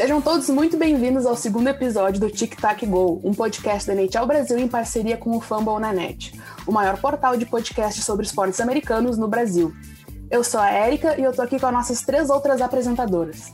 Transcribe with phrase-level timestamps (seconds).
[0.00, 4.24] Sejam todos muito bem-vindos ao segundo episódio do Tic Tac Go, um podcast da NHL
[4.24, 6.32] Brasil em parceria com o Fumble na Net,
[6.66, 9.74] o maior portal de podcast sobre esportes americanos no Brasil.
[10.30, 13.52] Eu sou a Érica e eu tô aqui com as nossas três outras apresentadoras.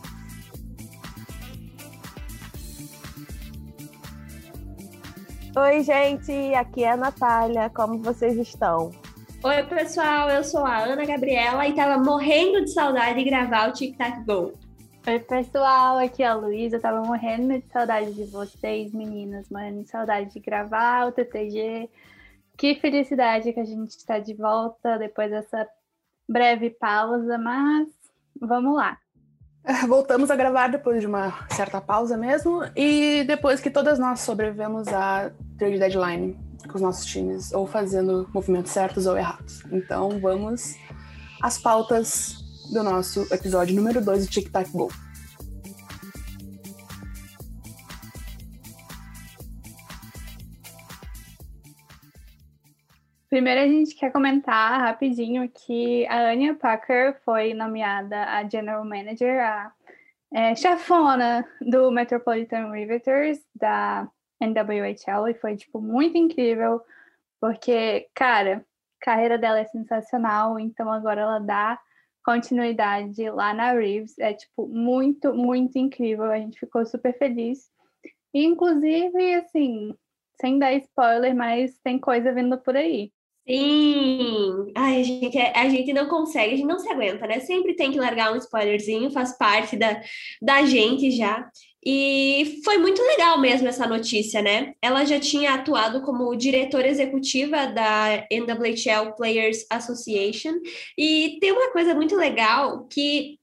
[5.56, 8.92] Oi, gente, aqui é a Natália, como vocês estão?
[9.42, 13.72] Oi, pessoal, eu sou a Ana Gabriela e tava morrendo de saudade de gravar o
[13.72, 14.52] Tic Tac Go.
[15.08, 16.76] Oi, pessoal, aqui é a Luísa.
[16.76, 21.88] Eu tava morrendo de saudade de vocês, meninas, morrendo de saudade de gravar o TTG.
[22.58, 25.64] Que felicidade que a gente está de volta depois dessa
[26.28, 27.88] breve pausa, mas
[28.40, 28.98] vamos lá.
[29.86, 34.88] Voltamos a gravar depois de uma certa pausa mesmo, e depois que todas nós sobrevivemos
[34.88, 36.36] à trade deadline
[36.68, 39.64] com os nossos times, ou fazendo movimentos certos ou errados.
[39.70, 40.74] Então vamos
[41.40, 44.90] às pautas do nosso episódio número 2 de Tic Tac Go.
[53.36, 59.44] Primeiro a gente quer comentar rapidinho que a Anya Packer foi nomeada a General Manager,
[59.44, 59.72] a
[60.32, 66.80] é, chefona do Metropolitan Riveters da NWHL e foi tipo muito incrível
[67.38, 68.64] porque, cara,
[69.02, 71.78] a carreira dela é sensacional, então agora ela dá
[72.24, 74.18] continuidade lá na Reeves.
[74.18, 76.32] É, tipo, muito, muito incrível.
[76.32, 77.70] A gente ficou super feliz.
[78.32, 79.94] Inclusive, assim,
[80.40, 83.12] sem dar spoiler, mas tem coisa vindo por aí.
[83.48, 84.72] Sim!
[84.74, 87.38] Ai, a gente, a gente não consegue, a gente não se aguenta, né?
[87.40, 90.02] Sempre tem que largar um spoilerzinho, faz parte da,
[90.42, 91.48] da gente já.
[91.84, 94.74] E foi muito legal mesmo essa notícia, né?
[94.82, 100.54] Ela já tinha atuado como diretora executiva da NWHL Players Association.
[100.98, 103.38] E tem uma coisa muito legal que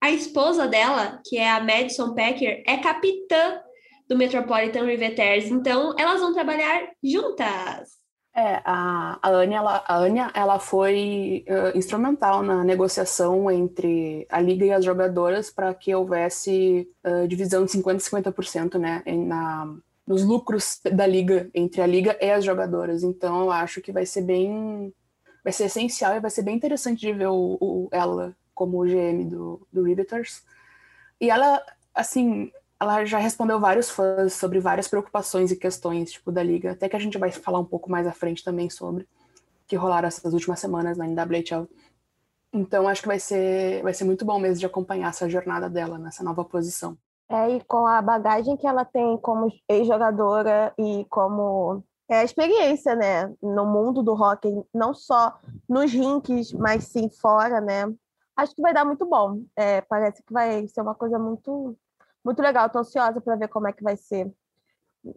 [0.00, 3.60] a esposa dela, que é a Madison Packer, é capitã
[4.08, 5.50] do Metropolitan Riveters.
[5.50, 7.97] Então, elas vão trabalhar juntas.
[8.38, 14.64] É, a, a Anya, ela, a ela foi uh, instrumental na negociação entre a liga
[14.64, 19.74] e as jogadoras para que houvesse uh, divisão de 50% e 50%, né, na,
[20.06, 23.02] nos lucros da liga, entre a liga e as jogadoras.
[23.02, 24.94] Então, eu acho que vai ser bem,
[25.42, 29.24] vai ser essencial e vai ser bem interessante de ver o, o ela como GM
[29.28, 30.44] do, do Riveters.
[31.20, 31.60] E ela,
[31.92, 36.88] assim, ela já respondeu vários fãs sobre várias preocupações e questões tipo da liga, até
[36.88, 39.08] que a gente vai falar um pouco mais à frente também sobre
[39.66, 41.68] que rolaram essas últimas semanas na NWHL.
[42.52, 45.98] Então acho que vai ser vai ser muito bom mesmo de acompanhar essa jornada dela
[45.98, 46.96] nessa nova posição.
[47.30, 52.94] É, e com a bagagem que ela tem como ex-jogadora e como é, a experiência,
[52.94, 57.92] né, no mundo do hockey, não só nos rinks, mas sim fora, né?
[58.34, 59.42] Acho que vai dar muito bom.
[59.54, 61.76] É, parece que vai ser uma coisa muito
[62.24, 62.66] muito legal.
[62.66, 64.32] Estou ansiosa para ver como é que vai ser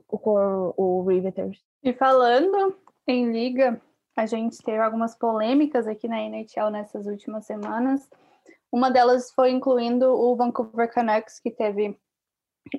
[0.08, 1.64] com o Riveters.
[1.84, 2.76] E falando
[3.08, 3.82] em liga,
[4.16, 8.10] a gente teve algumas polêmicas aqui na NHL nessas últimas semanas.
[8.72, 12.00] Uma delas foi incluindo o Vancouver Canucks, que teve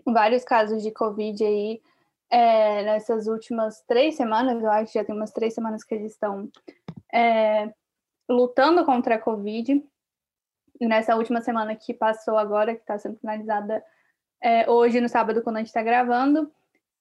[0.07, 1.83] vários casos de Covid aí
[2.33, 6.49] é, nessas últimas três semanas, eu acho, já tem umas três semanas que eles estão
[7.13, 7.71] é,
[8.27, 9.85] lutando contra a Covid.
[10.81, 13.85] E nessa última semana que passou agora, que está sendo finalizada
[14.43, 16.51] é, hoje, no sábado, quando a gente está gravando,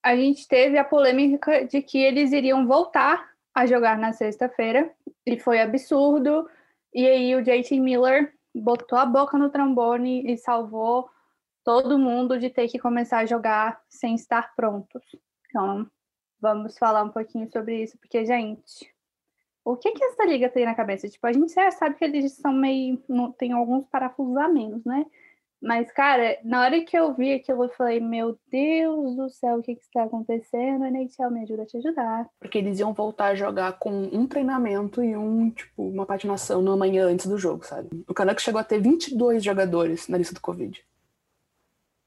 [0.03, 4.93] a gente teve a polêmica de que eles iriam voltar a jogar na sexta-feira,
[5.25, 6.47] e foi absurdo.
[6.93, 11.09] E aí o JT Miller botou a boca no trombone e salvou
[11.63, 15.03] todo mundo de ter que começar a jogar sem estar prontos.
[15.47, 15.89] Então,
[16.39, 18.91] vamos falar um pouquinho sobre isso, porque, gente,
[19.63, 21.07] o que que essa liga tem na cabeça?
[21.07, 22.97] Tipo, a gente já sabe que eles são meio.
[23.37, 25.05] tem alguns parafusos a menos, né?
[25.61, 29.61] Mas, cara, na hora que eu vi aquilo, eu falei, meu Deus do céu, o
[29.61, 30.85] que que está acontecendo?
[30.85, 32.27] NHL me ajuda a te ajudar.
[32.39, 36.75] Porque eles iam voltar a jogar com um treinamento e um, tipo, uma patinação na
[36.75, 37.89] manhã antes do jogo, sabe?
[38.07, 40.83] O Canucks chegou a ter 22 jogadores na lista do Covid.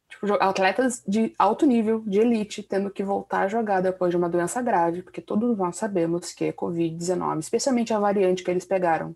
[0.09, 4.29] Tipo, atletas de alto nível, de elite, tendo que voltar a jogar depois de uma
[4.29, 9.15] doença grave, porque todos nós sabemos que é Covid-19, especialmente a variante que eles pegaram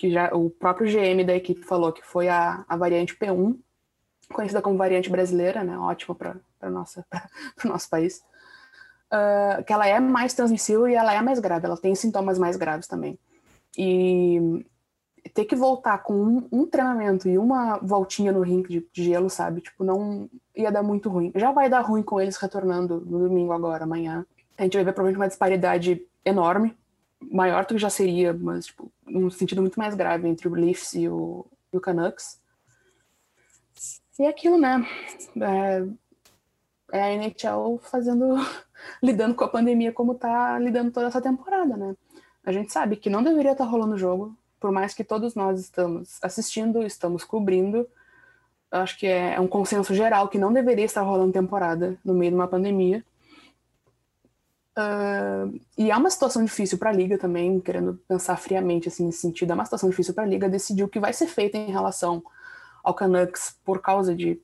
[0.00, 3.54] que já o próprio GM da equipe falou que foi a, a variante P1,
[4.32, 5.76] conhecida como variante brasileira, né?
[5.76, 6.70] Ótimo para o
[7.68, 8.22] nosso país.
[9.12, 12.56] Uh, que ela é mais transmissível e ela é mais grave, ela tem sintomas mais
[12.56, 13.18] graves também.
[13.76, 14.64] E
[15.34, 19.28] ter que voltar com um, um treinamento e uma voltinha no rink de, de, gelo,
[19.28, 19.60] sabe?
[19.60, 21.30] Tipo, não ia dar muito ruim.
[21.34, 24.24] Já vai dar ruim com eles retornando no domingo agora, amanhã.
[24.56, 26.74] A gente vai ver provavelmente uma disparidade enorme
[27.20, 30.94] maior do que já seria, mas tipo, num sentido muito mais grave entre o Leafs
[30.94, 32.40] e o, e o Canucks.
[34.18, 34.86] E é aquilo, né?
[35.40, 35.84] É,
[36.92, 38.36] é a NHL fazendo,
[39.02, 41.96] lidando com a pandemia como tá lidando toda essa temporada, né?
[42.44, 45.34] A gente sabe que não deveria estar tá rolando o jogo, por mais que todos
[45.34, 47.88] nós estamos assistindo, estamos cobrindo.
[48.70, 52.30] Acho que é, é um consenso geral que não deveria estar rolando temporada no meio
[52.30, 53.04] de uma pandemia.
[54.78, 59.20] Uh, e é uma situação difícil para a liga também, querendo pensar friamente assim nesse
[59.20, 59.50] sentido.
[59.50, 62.22] É uma situação difícil para a liga decidir o que vai ser feito em relação
[62.82, 64.40] ao Canucks por causa de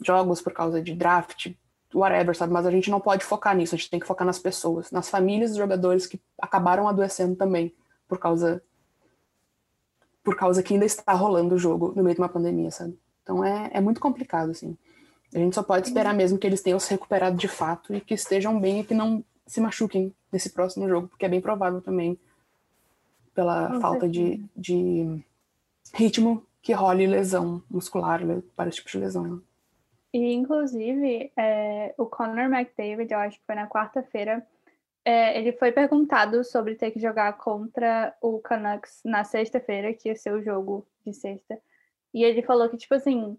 [0.00, 1.52] jogos, por causa de draft,
[1.94, 2.52] whatever, sabe?
[2.52, 5.08] Mas a gente não pode focar nisso, a gente tem que focar nas pessoas, nas
[5.08, 7.74] famílias dos jogadores que acabaram adoecendo também
[8.06, 8.62] por causa
[10.22, 12.98] por causa que ainda está rolando o jogo no meio de uma pandemia, sabe?
[13.22, 14.76] Então é, é muito complicado, assim.
[15.32, 18.14] A gente só pode esperar mesmo que eles tenham se recuperado de fato e que
[18.14, 22.18] estejam bem e que não se machuquem nesse próximo jogo, porque é bem provável também,
[23.34, 25.22] pela falta de, de
[25.94, 28.20] ritmo, que role lesão muscular,
[28.56, 29.22] vários tipos de lesão.
[29.22, 29.40] Né?
[30.12, 34.44] E, inclusive, é, o Conor McDavid, eu acho que foi na quarta-feira,
[35.04, 40.16] é, ele foi perguntado sobre ter que jogar contra o Canucks na sexta-feira, que ia
[40.16, 41.56] ser o jogo de sexta.
[42.12, 43.38] E ele falou que, tipo assim,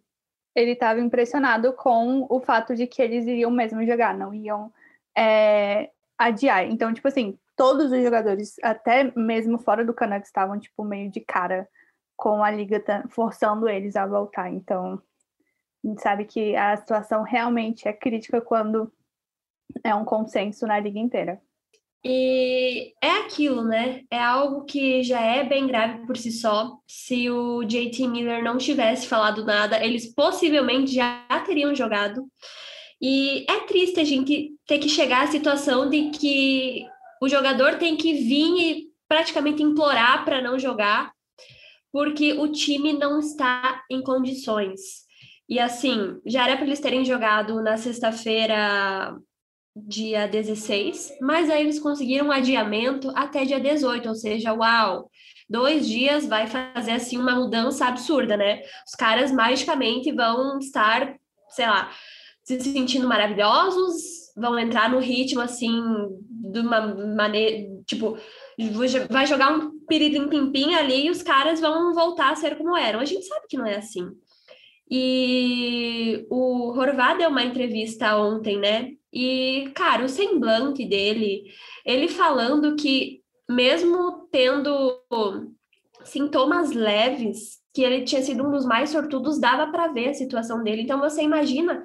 [0.55, 4.71] ele estava impressionado com o fato de que eles iriam mesmo jogar, não iam
[5.17, 6.65] é, adiar.
[6.65, 11.19] Então, tipo assim, todos os jogadores, até mesmo fora do Canucks, estavam, tipo, meio de
[11.21, 11.67] cara
[12.15, 14.51] com a liga forçando eles a voltar.
[14.51, 15.01] Então,
[15.83, 18.91] a gente sabe que a situação realmente é crítica quando
[19.83, 21.41] é um consenso na liga inteira.
[22.03, 24.03] E é aquilo, né?
[24.09, 26.77] É algo que já é bem grave por si só.
[26.87, 32.25] Se o JT Miller não tivesse falado nada, eles possivelmente já teriam jogado.
[33.01, 36.85] E é triste a gente ter que chegar à situação de que
[37.21, 41.11] o jogador tem que vir e praticamente implorar para não jogar,
[41.91, 45.05] porque o time não está em condições.
[45.49, 49.17] E assim, já era para eles terem jogado na sexta-feira,
[49.75, 55.09] dia 16, mas aí eles conseguiram um adiamento até dia 18, ou seja, uau,
[55.49, 58.61] dois dias vai fazer assim uma mudança absurda, né?
[58.85, 61.15] Os caras magicamente vão estar,
[61.49, 61.91] sei lá,
[62.47, 65.81] se sentindo maravilhosos, vão entrar no ritmo assim,
[66.29, 68.17] de uma maneira, tipo,
[69.09, 73.01] vai jogar um pirilim pimpim ali e os caras vão voltar a ser como eram.
[73.01, 74.07] A gente sabe que não é assim.
[74.89, 78.91] E o Horvá deu uma entrevista ontem, né?
[79.11, 81.43] E, cara, o semblante dele,
[81.85, 85.01] ele falando que mesmo tendo
[86.05, 90.63] sintomas leves, que ele tinha sido um dos mais sortudos, dava para ver a situação
[90.63, 90.81] dele.
[90.81, 91.83] Então você imagina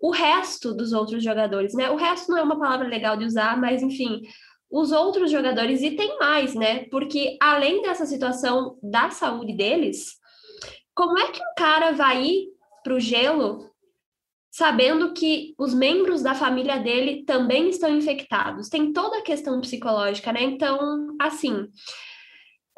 [0.00, 1.90] o resto dos outros jogadores, né?
[1.90, 4.22] O resto não é uma palavra legal de usar, mas enfim,
[4.70, 6.84] os outros jogadores e tem mais, né?
[6.90, 10.16] Porque além dessa situação da saúde deles,
[10.94, 12.48] como é que um cara vai ir
[12.82, 13.70] para o gelo
[14.50, 18.68] sabendo que os membros da família dele também estão infectados?
[18.68, 20.42] Tem toda a questão psicológica, né?
[20.42, 21.68] Então, assim,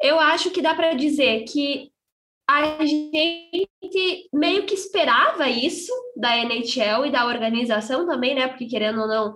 [0.01, 1.91] eu acho que dá para dizer que
[2.49, 8.47] a gente meio que esperava isso da NHL e da organização também, né?
[8.47, 9.35] Porque querendo ou não,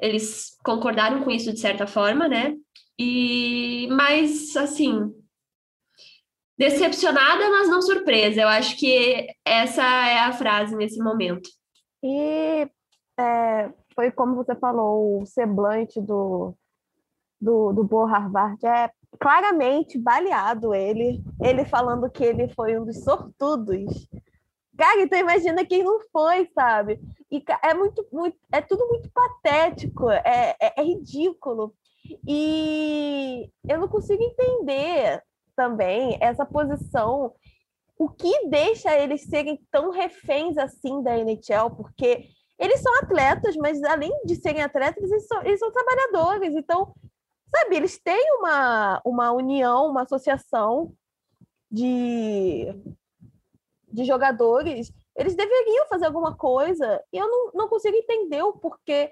[0.00, 2.54] eles concordaram com isso de certa forma, né?
[2.98, 5.12] E mas assim,
[6.58, 8.40] decepcionada, mas não surpresa.
[8.40, 11.48] Eu acho que essa é a frase nesse momento.
[12.02, 12.68] E
[13.18, 16.54] é, foi como você falou, o semblante do
[17.40, 23.02] do, do Bo Harvard é claramente baleado ele, ele falando que ele foi um dos
[23.02, 24.08] sortudos.
[24.76, 27.00] Cara, então imagina quem não foi, sabe?
[27.30, 31.74] E é muito, muito é tudo muito patético, é, é, é ridículo.
[32.26, 35.22] E eu não consigo entender
[35.56, 37.34] também essa posição,
[37.98, 43.82] o que deixa eles serem tão reféns assim da NHL, porque eles são atletas, mas
[43.82, 46.54] além de serem atletas, eles são, eles são trabalhadores.
[46.54, 46.94] Então,
[47.50, 50.92] sabe, eles têm uma, uma união, uma associação
[51.70, 52.66] de,
[53.90, 59.10] de jogadores, eles deveriam fazer alguma coisa, e eu não, não consigo entender o porquê.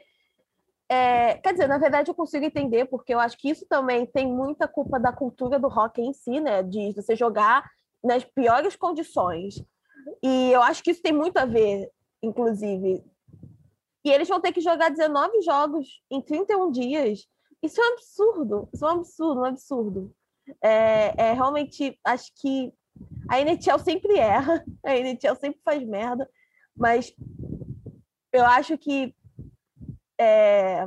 [0.88, 4.26] É, quer dizer, na verdade eu consigo entender, porque eu acho que isso também tem
[4.26, 6.62] muita culpa da cultura do rock em si, né?
[6.62, 7.68] De você jogar
[8.04, 9.64] nas piores condições.
[10.22, 11.90] E eu acho que isso tem muito a ver,
[12.22, 13.04] inclusive.
[14.04, 17.26] E eles vão ter que jogar 19 jogos em 31 dias
[17.62, 20.14] isso é um absurdo, isso é um absurdo, um absurdo.
[20.62, 22.72] É, é realmente, acho que
[23.28, 26.28] a NHL sempre erra, a NHL sempre faz merda,
[26.76, 27.14] mas
[28.32, 29.14] eu acho que
[30.18, 30.86] é,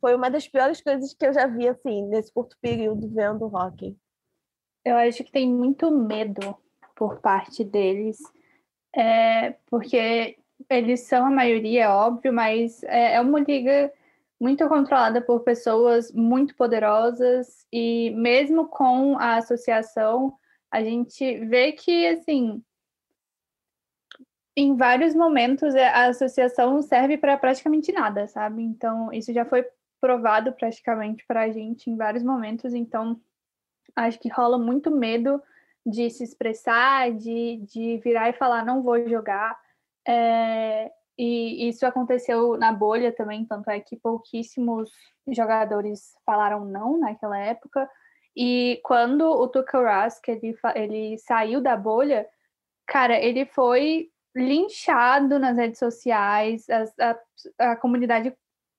[0.00, 3.96] foi uma das piores coisas que eu já vi, assim, nesse curto período vendo hockey.
[4.84, 6.56] Eu acho que tem muito medo
[6.94, 8.18] por parte deles
[8.94, 10.36] É, porque
[10.68, 13.92] eles são a maioria, é óbvio, mas é, é uma liga
[14.40, 20.34] muito controlada por pessoas muito poderosas e mesmo com a associação,
[20.70, 22.62] a gente vê que, assim,
[24.56, 28.62] em vários momentos é, a associação serve para praticamente nada, sabe?
[28.62, 29.66] Então, isso já foi
[30.00, 33.20] provado praticamente para a gente em vários momentos, então
[33.94, 35.42] acho que rola muito medo
[35.84, 39.58] de se expressar, de, de virar e falar não vou jogar.
[40.06, 40.90] É,
[41.22, 44.90] e isso aconteceu na bolha também, tanto é que pouquíssimos
[45.28, 47.86] jogadores falaram não naquela época.
[48.34, 52.26] E quando o Tuchel Rask, ele, ele saiu da bolha,
[52.86, 57.18] cara, ele foi linchado nas redes sociais, a,
[57.58, 58.34] a, a comunidade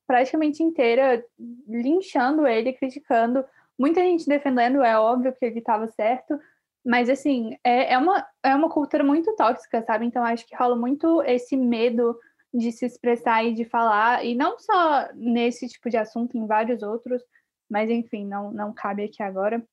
[0.08, 1.24] praticamente inteira
[1.68, 3.46] linchando ele, criticando,
[3.78, 6.40] muita gente defendendo, é óbvio que ele estava certo,
[6.84, 10.08] mas assim, é, é, uma, é uma cultura muito tóxica, sabe?
[10.08, 12.18] Então acho que rola muito esse medo
[12.54, 16.84] de se expressar e de falar, e não só nesse tipo de assunto, em vários
[16.84, 17.22] outros,
[17.70, 19.64] mas enfim, não, não cabe aqui agora.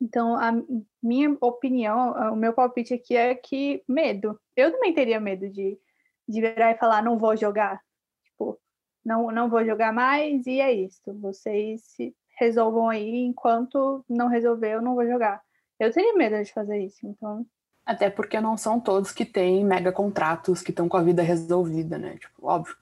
[0.00, 0.52] Então, a
[1.02, 4.38] minha opinião, o meu palpite aqui é que medo.
[4.54, 5.78] Eu também teria medo de,
[6.28, 7.80] de virar e falar, não vou jogar.
[8.24, 8.58] Tipo,
[9.04, 11.00] não, não vou jogar mais e é isso.
[11.20, 15.42] Vocês se resolvam aí, enquanto não resolver, eu não vou jogar.
[15.80, 17.46] Eu teria medo de fazer isso, então
[17.86, 21.96] até porque não são todos que têm mega contratos, que estão com a vida resolvida,
[21.96, 22.16] né?
[22.18, 22.76] Tipo, óbvio,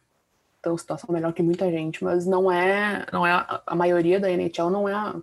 [0.56, 4.70] estão situação melhor que muita gente, mas não é, não é a maioria da NHL
[4.70, 5.14] não é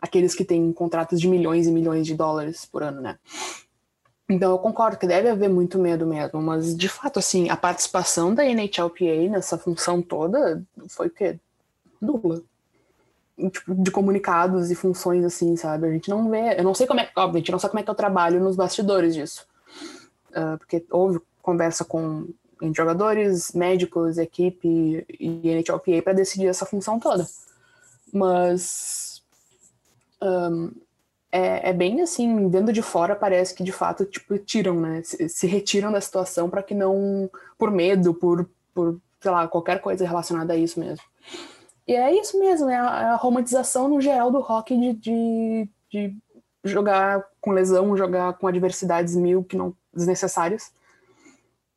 [0.00, 3.18] aqueles que têm contratos de milhões e milhões de dólares por ano, né?
[4.28, 8.32] Então eu concordo que deve haver muito medo mesmo, mas de fato, assim, a participação
[8.32, 11.38] da NHLPA nessa função toda foi o quê?
[12.00, 12.42] Nula
[13.50, 15.86] tipo, de comunicados e funções assim, sabe?
[15.86, 17.90] A gente não vê, eu não sei como é, gente não sabe como é que
[17.90, 19.46] é o trabalho nos bastidores disso.
[20.30, 22.28] Uh, porque houve conversa com
[22.74, 27.26] jogadores, médicos, equipe e NHLPA para decidir essa função toda.
[28.12, 29.22] Mas
[30.22, 30.72] um,
[31.30, 35.02] é, é, bem assim, vendo de fora parece que de fato tipo tiram, né?
[35.04, 39.80] Se, se retiram da situação para que não por medo, por por sei lá, qualquer
[39.80, 41.04] coisa relacionada a isso mesmo.
[41.86, 45.68] E é isso mesmo, é a, é a romantização no geral do rock de, de,
[45.90, 46.16] de,
[46.64, 50.72] jogar com lesão, jogar com adversidades mil que não desnecessárias,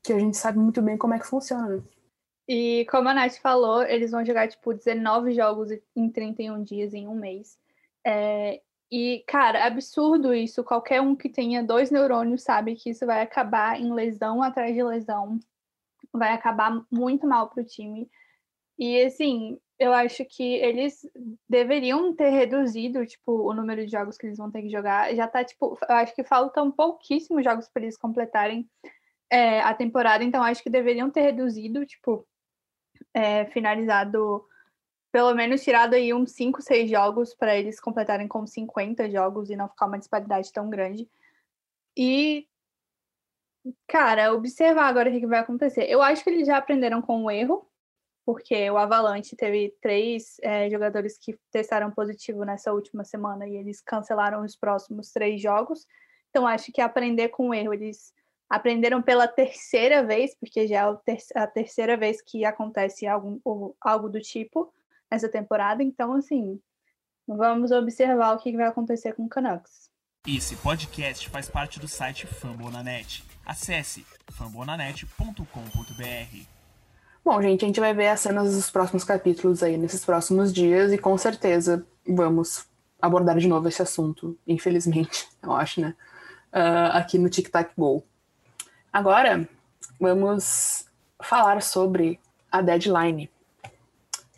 [0.02, 1.84] que a gente sabe muito bem como é que funciona.
[2.48, 7.08] E como a Nath falou, eles vão jogar tipo 19 jogos em 31 dias em
[7.08, 7.60] um mês.
[8.04, 8.60] É,
[8.92, 10.64] e, cara, absurdo isso.
[10.64, 14.82] Qualquer um que tenha dois neurônios sabe que isso vai acabar em lesão atrás de
[14.84, 15.40] lesão.
[16.12, 18.10] Vai acabar muito mal pro time.
[18.80, 21.00] E, assim, eu acho que eles
[21.48, 25.16] deveriam ter reduzido, tipo, o número de jogos que eles vão ter que jogar.
[25.16, 28.70] Já tá, tipo, eu acho que faltam pouquíssimos jogos para eles completarem
[29.32, 32.28] é, a temporada, então acho que deveriam ter reduzido, tipo,
[33.14, 34.46] é, finalizado,
[35.14, 39.56] pelo menos tirado aí uns 5, 6 jogos para eles completarem com 50 jogos e
[39.56, 41.10] não ficar uma disparidade tão grande.
[41.98, 42.48] E,
[43.88, 45.90] cara, observar agora o que vai acontecer.
[45.90, 47.69] Eu acho que eles já aprenderam com o erro,
[48.30, 53.82] porque o Avalanche teve três é, jogadores que testaram positivo nessa última semana e eles
[53.82, 55.88] cancelaram os próximos três jogos.
[56.30, 58.14] Então, acho que aprender com o erro, eles
[58.48, 64.22] aprenderam pela terceira vez, porque já é a terceira vez que acontece algo, algo do
[64.22, 64.72] tipo
[65.10, 65.82] nessa temporada.
[65.82, 66.62] Então, assim,
[67.28, 69.90] vamos observar o que vai acontecer com o Canucks.
[70.28, 73.24] Esse podcast faz parte do site Fambonanet.
[73.44, 76.59] Acesse fambonanet.com.br.
[77.32, 80.92] Bom, gente, a gente vai ver as cenas dos próximos capítulos aí nesses próximos dias
[80.92, 82.66] e com certeza vamos
[83.00, 85.96] abordar de novo esse assunto, infelizmente, eu acho, né?
[86.52, 88.04] Uh, aqui no Tic Tac Go.
[88.92, 89.48] Agora,
[90.00, 90.88] vamos
[91.22, 92.20] falar sobre
[92.52, 93.30] a deadline.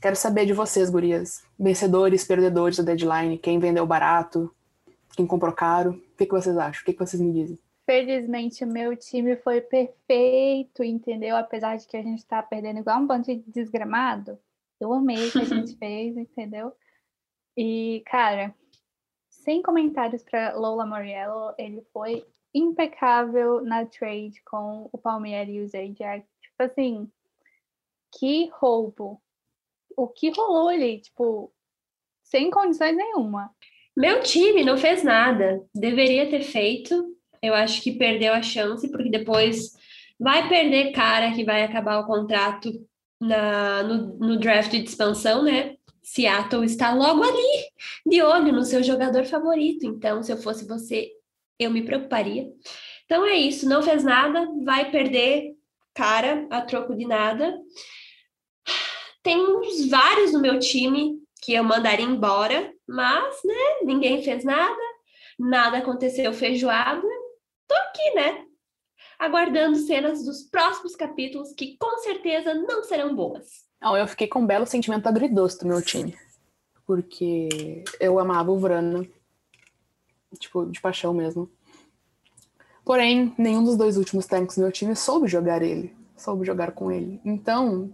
[0.02, 1.44] Quero saber de vocês, gurias.
[1.58, 4.54] Vencedores, perdedores da deadline, quem vendeu barato,
[5.16, 5.92] quem comprou caro.
[5.92, 6.82] O que, que vocês acham?
[6.82, 7.58] O que, que vocês me dizem?
[7.92, 11.36] Felizmente, o meu time foi perfeito, entendeu?
[11.36, 14.40] Apesar de que a gente tá perdendo igual um bando de desgramado.
[14.80, 16.72] Eu amei o que a gente fez, entendeu?
[17.58, 18.56] E, cara,
[19.30, 25.68] sem comentários para Lola Moriello, ele foi impecável na trade com o Palmeiras e o
[25.68, 26.26] Zajac.
[26.42, 27.12] Tipo assim,
[28.18, 29.22] que roubo.
[29.98, 31.52] O que rolou ali, tipo,
[32.24, 33.54] sem condições nenhuma.
[33.98, 35.62] Meu time não fez nada.
[35.76, 37.11] Deveria ter feito
[37.42, 39.72] eu acho que perdeu a chance, porque depois
[40.20, 42.72] vai perder cara que vai acabar o contrato
[43.20, 45.76] na, no, no draft de expansão, né?
[46.04, 47.70] Seattle está logo ali,
[48.06, 49.86] de olho no seu jogador favorito.
[49.86, 51.12] Então, se eu fosse você,
[51.60, 52.52] eu me preocuparia.
[53.06, 55.54] Então é isso, não fez nada, vai perder
[55.94, 57.58] cara a troco de nada.
[59.22, 64.82] Tem uns vários no meu time que eu mandaria embora, mas, né, ninguém fez nada,
[65.38, 67.08] nada aconteceu feijoada.
[67.72, 68.46] Tô aqui, né,
[69.18, 73.64] aguardando cenas dos próximos capítulos que com certeza não serão boas.
[73.82, 76.14] Não, eu fiquei com um belo sentimento agridoce do meu time.
[76.86, 79.08] Porque eu amava o Vrana.
[80.38, 81.50] Tipo, de paixão mesmo.
[82.84, 85.96] Porém, nenhum dos dois últimos técnicos do meu time soube jogar ele.
[86.18, 87.22] Soube jogar com ele.
[87.24, 87.90] Então,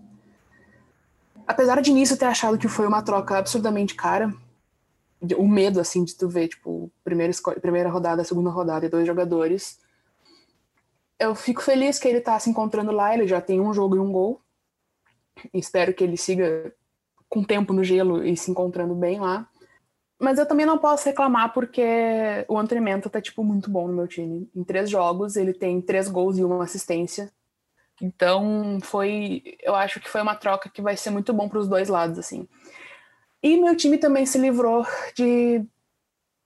[1.46, 4.34] apesar de início ter achado que foi uma troca absurdamente cara,
[5.38, 9.80] o medo, assim, de tu ver, tipo, primeira, primeira rodada, segunda rodada e dois jogadores,
[11.20, 14.00] eu fico feliz que ele tá se encontrando lá, ele já tem um jogo e
[14.00, 14.42] um gol.
[15.54, 16.74] Espero que ele siga
[17.30, 19.50] com tempo no gelo e se encontrando bem lá.
[20.20, 21.84] Mas eu também não posso reclamar porque
[22.48, 24.50] o Antrimento tá, tipo, muito bom no meu time.
[24.56, 27.32] Em três jogos, ele tem três gols e uma assistência.
[28.02, 29.44] Então, foi...
[29.62, 32.18] Eu acho que foi uma troca que vai ser muito bom para os dois lados,
[32.18, 32.48] assim.
[33.42, 35.66] E meu time também se livrou de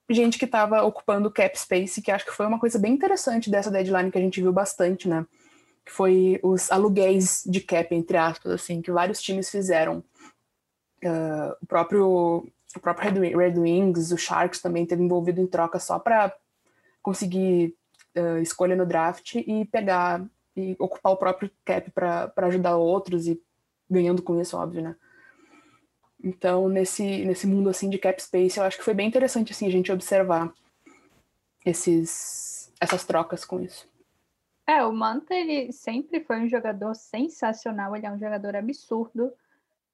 [0.10, 3.72] gente que estava ocupando cap space, que acho que foi uma coisa bem interessante dessa
[3.72, 5.26] deadline que a gente viu bastante, né?
[5.86, 10.04] Que foi os aluguéis de cap, entre aspas, assim, que vários times fizeram.
[11.04, 15.80] Uh, o próprio o próprio Red, Red Wings, o Sharks também teve envolvido em troca
[15.80, 16.34] só para
[17.02, 17.76] conseguir
[18.16, 20.24] uh, escolha no draft e pegar
[20.56, 23.42] e ocupar o próprio cap para ajudar outros e
[23.90, 24.96] ganhando com isso, óbvio, né?
[26.24, 29.68] Então, nesse, nesse mundo assim de cap space, eu acho que foi bem interessante assim
[29.68, 30.54] a gente observar
[31.66, 33.88] esses essas trocas com isso.
[34.68, 39.32] É, o Manta ele sempre foi um jogador sensacional, ele é um jogador absurdo.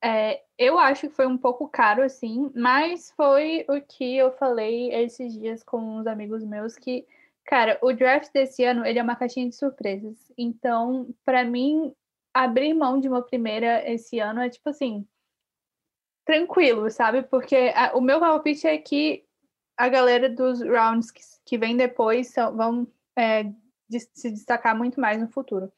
[0.01, 4.93] É, eu acho que foi um pouco caro, assim, mas foi o que eu falei
[4.93, 7.05] esses dias com uns amigos meus que,
[7.43, 10.31] cara, o draft desse ano ele é uma caixinha de surpresas.
[10.37, 11.93] Então, para mim,
[12.33, 15.05] abrir mão de uma primeira esse ano é tipo assim,
[16.27, 17.23] tranquilo, sabe?
[17.23, 19.23] Porque a, o meu palpite é que
[19.77, 22.87] a galera dos rounds que, que vem depois são, vão
[23.17, 23.43] é,
[23.89, 25.71] de, se destacar muito mais no futuro.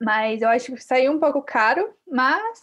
[0.00, 2.58] Mas eu acho que saiu um pouco caro, mas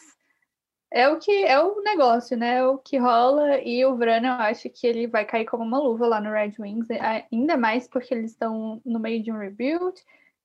[0.92, 2.56] é o que é o negócio, né?
[2.56, 5.80] É o que rola e o Vrana, eu acho que ele vai cair como uma
[5.80, 6.88] luva lá no Red Wings,
[7.32, 10.02] ainda mais porque eles estão no meio de um rebuild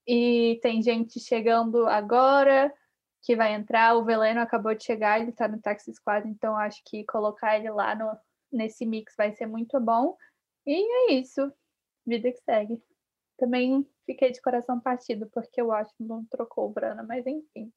[0.07, 2.71] e tem gente chegando agora
[3.23, 3.97] que vai entrar.
[3.97, 7.71] O Veleno acabou de chegar, ele tá no Taxi Squad, então acho que colocar ele
[7.71, 8.17] lá no,
[8.53, 10.17] nesse mix vai ser muito bom.
[10.67, 11.53] E é isso.
[12.07, 12.83] Vida que segue.
[13.39, 17.73] Também fiquei de coração partido porque o Washington trocou o Vrana, mas enfim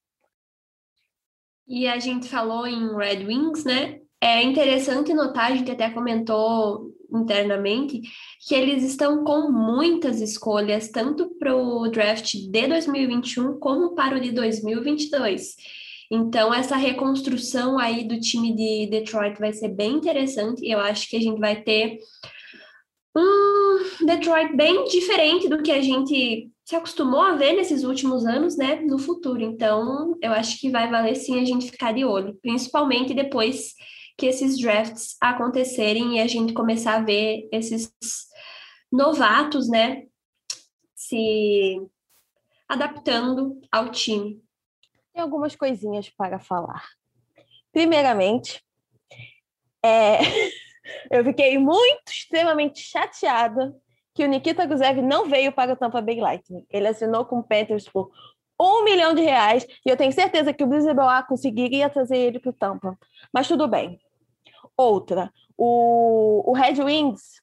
[1.68, 4.02] e a gente falou em Red Wings, né?
[4.22, 8.02] É interessante notar, a gente até comentou internamente,
[8.48, 14.20] que eles estão com muitas escolhas, tanto para o draft de 2021 como para o
[14.20, 15.56] de 2022.
[16.12, 20.68] Então, essa reconstrução aí do time de Detroit vai ser bem interessante.
[20.68, 21.98] Eu acho que a gente vai ter
[23.16, 28.58] um Detroit bem diferente do que a gente se acostumou a ver nesses últimos anos,
[28.58, 29.42] né, no futuro.
[29.42, 33.74] Então, eu acho que vai valer sim a gente ficar de olho, principalmente depois
[34.18, 37.92] que esses drafts acontecerem e a gente começar a ver esses
[38.92, 40.04] novatos, né,
[40.94, 41.82] se
[42.68, 44.42] adaptando ao time.
[45.14, 46.84] Tem algumas coisinhas para falar.
[47.72, 48.64] Primeiramente,
[49.84, 50.20] é...
[51.12, 53.76] eu fiquei muito, extremamente chateada
[54.14, 56.66] que o Nikita Gusev não veio para o Tampa Bay Lightning.
[56.70, 58.10] Ele assinou com o Panthers por
[58.60, 62.50] um milhão de reais e eu tenho certeza que o Brisbane conseguiria trazer ele para
[62.50, 62.98] o Tampa.
[63.34, 64.00] Mas tudo bem.
[64.78, 67.42] Outra, o, o Red Wings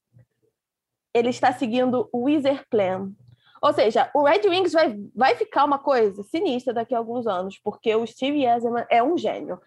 [1.15, 3.13] ele está seguindo o Wizard Plan.
[3.61, 7.59] Ou seja, o Red Wings vai, vai ficar uma coisa sinistra daqui a alguns anos,
[7.59, 9.61] porque o Steve Yzerman é um gênio.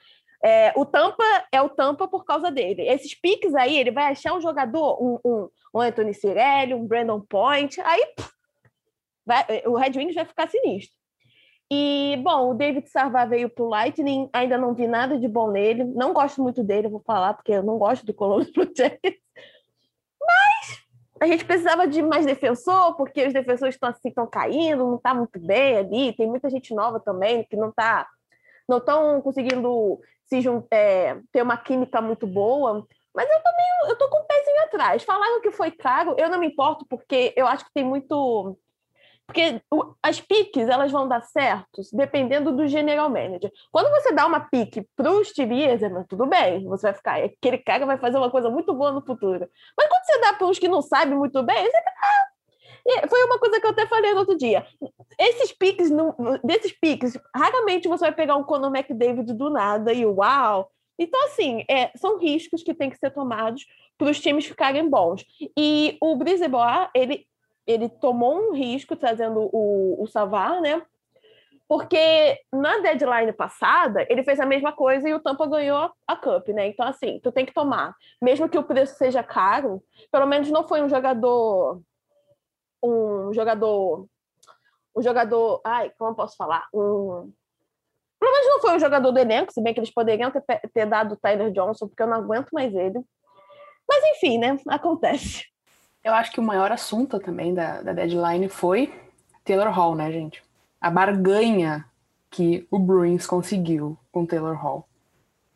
[0.43, 2.88] É, o Tampa é o Tampa por causa dele.
[2.88, 7.21] Esses piques aí, ele vai achar um jogador, um, um, um Anthony Cirelli, um Brandon
[7.21, 8.30] Point, aí pff,
[9.25, 10.95] vai, o Red Wings vai ficar sinistro.
[11.71, 15.49] E, bom, o David Sarvar veio para o Lightning, ainda não vi nada de bom
[15.49, 15.84] nele.
[15.84, 19.19] Não gosto muito dele, vou falar, porque eu não gosto do Columbus Blue Jackets.
[20.21, 20.86] Mas
[21.21, 25.13] a gente precisava de mais defensor, porque os defensores estão assim, estão caindo, não está
[25.13, 26.13] muito bem ali.
[26.13, 28.08] Tem muita gente nova também que não está
[28.67, 32.86] não estão conseguindo se é, ter uma química muito boa.
[33.13, 35.04] Mas eu também eu tô com um pezinho atrás.
[35.04, 38.58] Falaram que foi caro, eu não me importo, porque eu acho que tem muito.
[39.28, 39.62] Porque
[40.04, 43.52] as piques elas vão dar certo dependendo do general manager.
[43.72, 47.58] Quando você dá uma pique para o Steve Easerman, tudo bem, você vai ficar, aquele
[47.58, 49.50] cara vai fazer uma coisa muito boa no futuro.
[49.78, 53.24] Mas quando você dá para uns que não sabem muito bem, você fica, ah, foi
[53.24, 54.66] uma coisa que eu até falei no outro dia.
[55.20, 55.90] Esses piques,
[56.44, 60.70] desses piques, raramente você vai pegar um Conor McDavid do nada e uau.
[60.98, 63.66] Então, assim, é, são riscos que têm que ser tomados
[63.98, 65.26] para os times ficarem bons.
[65.58, 67.28] E o Brisebois, ele,
[67.65, 70.82] ele tomou um risco trazendo o, o Savar, né?
[71.67, 76.49] Porque na deadline passada, ele fez a mesma coisa e o Tampa ganhou a Cup,
[76.49, 76.67] né?
[76.67, 77.95] Então, assim, tu tem que tomar.
[78.21, 81.82] Mesmo que o preço seja caro, pelo menos não foi um jogador.
[82.84, 84.08] Um jogador.
[84.95, 85.62] Um jogador.
[85.65, 86.67] Ai, como eu posso falar?
[86.71, 87.34] Um.
[88.19, 90.86] Pelo menos não foi um jogador do elenco, se bem que eles poderiam ter, ter
[90.86, 92.99] dado o Tyler Johnson, porque eu não aguento mais ele.
[93.89, 94.56] Mas enfim, né?
[94.67, 95.55] Acontece.
[96.06, 98.94] Eu acho que o maior assunto também da, da deadline foi
[99.44, 100.44] Taylor Hall, né, gente?
[100.80, 101.84] A barganha
[102.30, 104.88] que o Bruins conseguiu com Taylor Hall.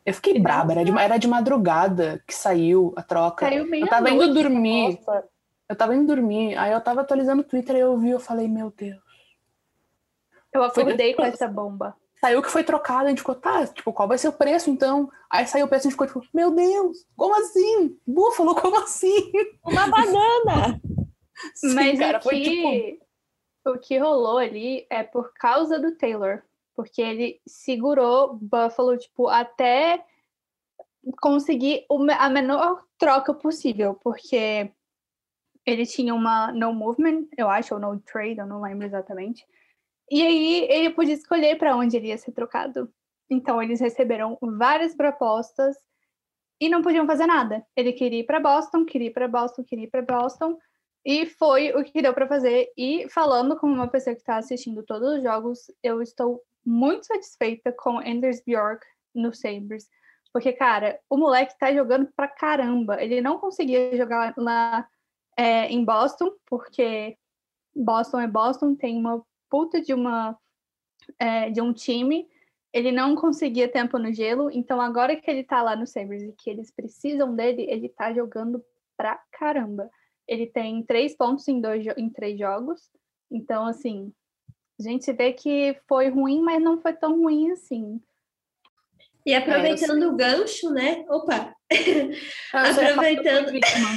[0.04, 3.48] Eu fiquei Que braba, era de, era de madrugada que saiu a troca.
[3.48, 4.98] Meio eu tava indo dormir,
[5.68, 8.48] eu tava indo dormir, aí eu tava atualizando o Twitter e eu vi, eu falei,
[8.48, 8.98] meu Deus.
[10.52, 11.94] Eu acordei com essa bomba.
[12.20, 15.10] Saiu que foi trocado, a gente ficou, tá, tipo, qual vai ser o preço então?
[15.30, 17.96] Aí saiu o preço e a gente ficou tipo, meu Deus, como assim?
[18.06, 19.32] Búfalo, como assim?
[19.64, 20.80] Uma banana!
[21.54, 23.06] Sim, Mas cara, o, foi que, tipo.
[23.70, 26.42] o que rolou ali é por causa do Taylor.
[26.74, 30.04] Porque ele segurou Buffalo, tipo, até
[31.20, 31.84] conseguir
[32.18, 33.94] a menor troca possível.
[34.02, 34.70] Porque
[35.66, 39.46] ele tinha uma no movement, eu acho, ou no trade, eu não lembro exatamente.
[40.10, 42.92] E aí ele podia escolher para onde ele ia ser trocado.
[43.30, 45.76] Então eles receberam várias propostas
[46.60, 47.64] e não podiam fazer nada.
[47.76, 50.58] Ele queria ir para Boston, queria ir para Boston, queria ir para Boston.
[51.04, 52.70] E foi o que deu para fazer.
[52.76, 57.72] E falando como uma pessoa que está assistindo todos os jogos, eu estou muito satisfeita
[57.72, 59.88] com Anders Bjork no Sabres.
[60.32, 63.02] Porque, cara, o moleque tá jogando pra caramba.
[63.02, 64.86] Ele não conseguia jogar lá
[65.36, 67.16] é, em Boston, porque
[67.74, 70.38] Boston é Boston, tem uma puta de uma
[71.18, 72.28] é, de um time.
[72.72, 76.32] Ele não conseguia tempo no gelo, então agora que ele tá lá no Sabres e
[76.32, 78.64] que eles precisam dele, ele tá jogando
[78.96, 79.90] pra caramba.
[80.28, 82.88] Ele tem três pontos em, dois, em três jogos.
[83.28, 84.12] Então, assim,
[84.78, 88.00] a gente vê que foi ruim, mas não foi tão ruim assim.
[89.26, 91.04] E aproveitando o gancho, né?
[91.08, 91.54] Opa!
[92.52, 93.48] Aproveitando.
[93.48, 93.88] Eu fui vítima,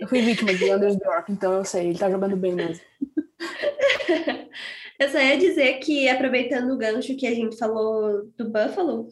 [0.00, 2.84] eu fui vítima de Anders Bjork, então eu sei, ele tá jogando bem mesmo.
[5.02, 9.08] Eu só ia dizer que, aproveitando o gancho que a gente falou do Buffalo,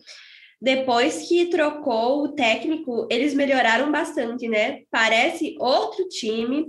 [0.60, 4.82] depois que trocou o técnico, eles melhoraram bastante, né?
[4.90, 6.66] Parece outro time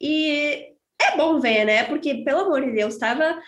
[0.00, 1.84] e é bom ver, né?
[1.84, 3.38] Porque, pelo amor de Deus, estava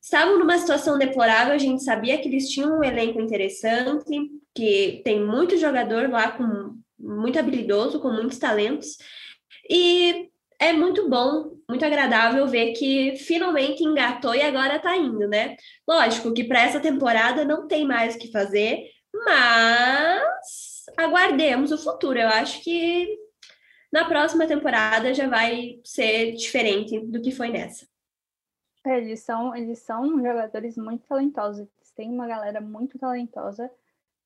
[0.00, 5.24] estavam numa situação deplorável, a gente sabia que eles tinham um elenco interessante, que tem
[5.24, 8.96] muito jogador lá com muito habilidoso, com muitos talentos.
[9.70, 10.28] E
[10.62, 15.56] é muito bom, muito agradável ver que finalmente engatou e agora tá indo, né?
[15.86, 22.16] Lógico que para essa temporada não tem mais o que fazer, mas aguardemos o futuro.
[22.16, 23.18] Eu acho que
[23.92, 27.84] na próxima temporada já vai ser diferente do que foi nessa.
[28.86, 31.66] É, Eles são, eles são jogadores muito talentosos.
[31.78, 33.68] Eles têm uma galera muito talentosa.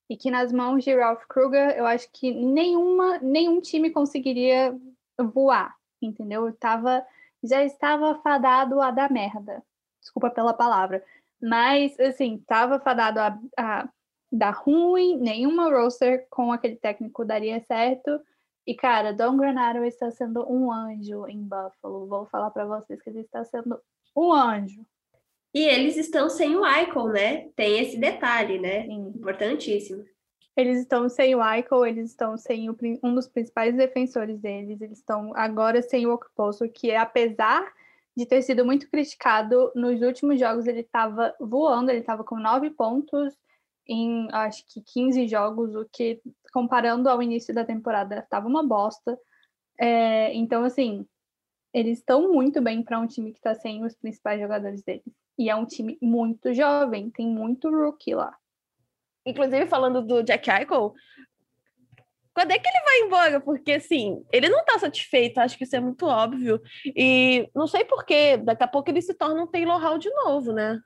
[0.08, 4.78] E que nas mãos de Ralph Kruger, eu acho que nenhuma, nenhum time conseguiria
[5.18, 6.46] voar, entendeu?
[6.46, 7.04] Eu tava,
[7.42, 9.62] já estava fadado a dar merda.
[10.00, 11.04] Desculpa pela palavra.
[11.40, 13.88] Mas, assim, tava fadado a, a
[14.30, 18.20] dar ruim, nenhuma roster com aquele técnico daria certo.
[18.66, 22.06] E, cara, Don Granado está sendo um anjo em Buffalo.
[22.06, 23.80] Vou falar para vocês que ele está sendo
[24.16, 24.84] um anjo.
[25.54, 27.48] E eles estão sem o Icon, né?
[27.56, 28.84] Tem esse detalhe, né?
[28.84, 29.12] Sim.
[29.16, 30.04] Importantíssimo.
[30.56, 34.98] Eles estão sem o Eichel, eles estão sem o um dos principais defensores deles, eles
[34.98, 37.70] estão agora sem o Okposo, que apesar
[38.16, 42.70] de ter sido muito criticado, nos últimos jogos ele estava voando, ele estava com nove
[42.70, 43.36] pontos
[43.86, 46.20] em acho que 15 jogos, o que
[46.52, 49.18] comparando ao início da temporada estava uma bosta.
[49.78, 51.06] É, então, assim,
[51.72, 55.04] eles estão muito bem para um time que está sem os principais jogadores deles.
[55.38, 58.36] E é um time muito jovem, tem muito rookie lá.
[59.26, 60.94] Inclusive, falando do Jack Eichel,
[62.32, 63.40] quando é que ele vai embora?
[63.40, 66.60] Porque, assim, ele não tá satisfeito, acho que isso é muito óbvio.
[66.84, 70.52] E não sei porquê, daqui a pouco ele se torna um Taylor Hall de novo,
[70.52, 70.78] né?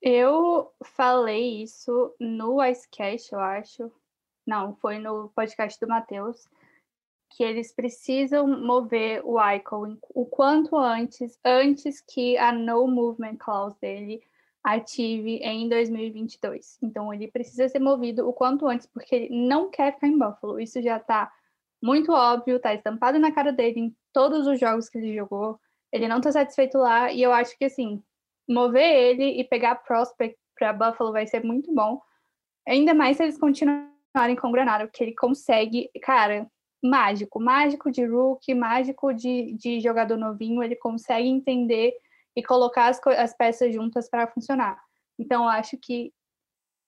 [0.00, 3.92] Eu falei isso no Icecast, eu acho.
[4.44, 6.48] Não, foi no podcast do Matheus.
[7.30, 13.78] Que eles precisam mover o Icon o quanto antes, antes que a No Movement Clause
[13.80, 14.22] dele
[14.62, 16.78] ative em 2022.
[16.82, 20.60] Então, ele precisa ser movido o quanto antes, porque ele não quer ficar em Buffalo.
[20.60, 21.30] Isso já tá
[21.82, 25.58] muito óbvio, tá estampado na cara dele em todos os jogos que ele jogou.
[25.92, 28.02] Ele não tá satisfeito lá e eu acho que assim,
[28.48, 32.00] mover ele e pegar prospect para Buffalo vai ser muito bom.
[32.66, 36.46] Ainda mais se eles continuarem com o Granada, porque ele consegue, cara,
[36.82, 41.94] mágico, mágico de rookie, mágico de, de jogador novinho, ele consegue entender
[42.34, 44.82] e colocar as, as peças juntas para funcionar.
[45.18, 46.12] Então, acho que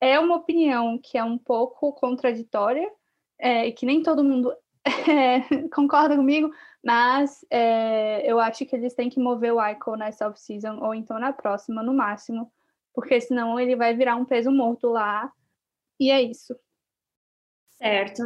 [0.01, 2.91] é uma opinião que é um pouco contraditória,
[3.39, 4.55] é, que nem todo mundo
[4.85, 6.51] é, concorda comigo,
[6.85, 11.19] mas é, eu acho que eles têm que mover o Icon nessa off-season ou então
[11.19, 12.53] na próxima, no máximo,
[12.93, 15.33] porque senão ele vai virar um peso morto lá.
[15.99, 16.55] E é isso.
[17.71, 18.23] Certo.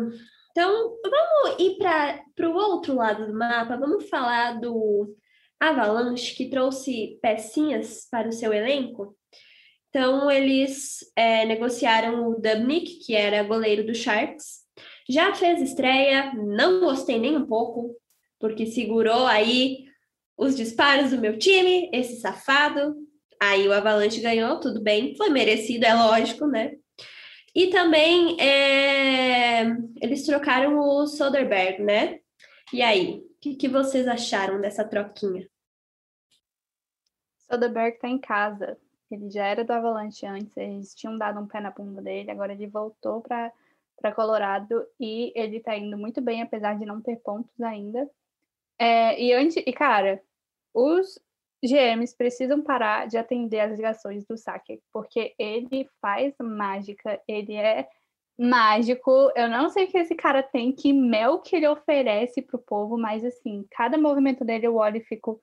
[0.50, 5.14] Então, vamos ir para o outro lado do mapa, vamos falar do
[5.60, 9.16] Avalanche, que trouxe pecinhas para o seu elenco.
[9.88, 14.58] Então, eles é, negociaram o Dubnik, que era goleiro do Sharks.
[15.08, 17.96] Já fez estreia, não gostei nem um pouco,
[18.38, 19.86] porque segurou aí
[20.36, 22.94] os disparos do meu time, esse safado.
[23.40, 26.72] Aí o Avalanche ganhou, tudo bem, foi merecido, é lógico, né?
[27.54, 29.64] E também é,
[30.00, 32.18] eles trocaram o Soderberg, né?
[32.72, 35.48] E aí, que, que vocês acharam dessa troquinha?
[37.38, 38.78] Soderberg tá em casa.
[39.10, 42.52] Ele já era do Avalanche antes, eles tinham dado um pé na bunda dele, agora
[42.52, 43.52] ele voltou para
[44.00, 48.08] para Colorado e ele tá indo muito bem, apesar de não ter pontos ainda.
[48.78, 50.22] É, e antes, e cara,
[50.72, 51.18] os
[51.64, 57.88] GMs precisam parar de atender as ligações do Saque, porque ele faz mágica, ele é
[58.38, 59.32] mágico.
[59.34, 62.96] Eu não sei o que esse cara tem, que mel que ele oferece pro povo,
[62.96, 65.40] mas assim, cada movimento dele eu olho e fico,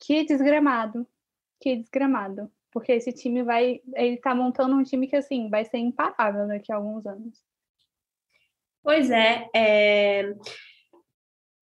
[0.00, 1.06] que desgramado,
[1.60, 2.50] que desgramado.
[2.70, 3.82] Porque esse time vai.
[3.94, 7.38] Ele tá montando um time que, assim, vai ser imparável daqui a alguns anos.
[8.82, 10.34] Pois é, é...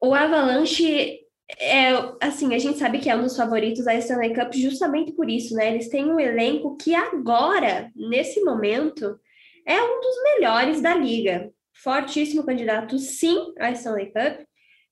[0.01, 1.21] o Avalanche
[1.59, 5.29] é, assim, a gente sabe que é um dos favoritos da Stanley Cup justamente por
[5.29, 5.73] isso, né?
[5.73, 9.19] Eles têm um elenco que agora, nesse momento,
[9.67, 11.51] é um dos melhores da liga.
[11.73, 14.47] Fortíssimo candidato, sim, à Stanley Cup.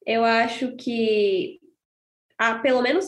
[0.07, 1.61] Eu acho que,
[2.39, 3.07] ah, pelo menos,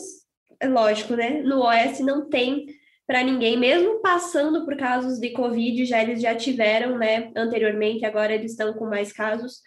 [0.59, 1.41] é lógico, né?
[1.41, 2.67] No Oeste não tem
[3.07, 8.33] para ninguém, mesmo passando por casos de Covid, já eles já tiveram, né, anteriormente, agora
[8.33, 9.61] eles estão com mais casos,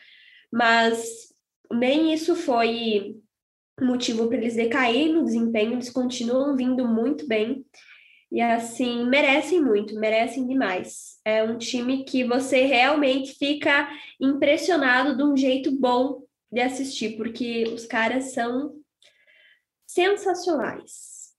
[0.51, 1.35] mas
[1.71, 3.17] nem isso foi
[3.79, 7.67] motivo para eles decaírem no desempenho, eles continuam vindo muito bem.
[8.31, 11.21] E assim, merecem muito, merecem demais.
[11.25, 13.89] É um time que você realmente fica
[14.21, 18.75] impressionado de um jeito bom de assistir, porque os caras são
[19.87, 21.35] sensacionais.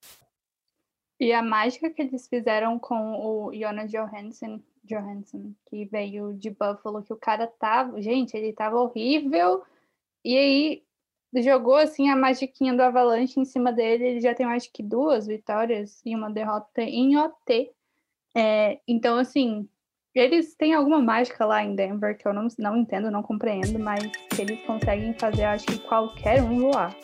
[1.19, 7.03] E a mágica que eles fizeram com o Jonas Johansson, Johansson, que veio de Buffalo,
[7.03, 9.63] que o cara tava, gente, ele tava horrível.
[10.23, 10.84] E aí
[11.41, 15.27] jogou assim a magiquinha do Avalanche em cima dele, ele já tem acho que duas
[15.27, 17.71] vitórias e uma derrota em OT.
[18.35, 19.67] É, então, assim,
[20.13, 24.01] eles têm alguma mágica lá em Denver que eu não, não entendo, não compreendo, mas
[24.39, 26.95] eles conseguem fazer, acho que qualquer um voar.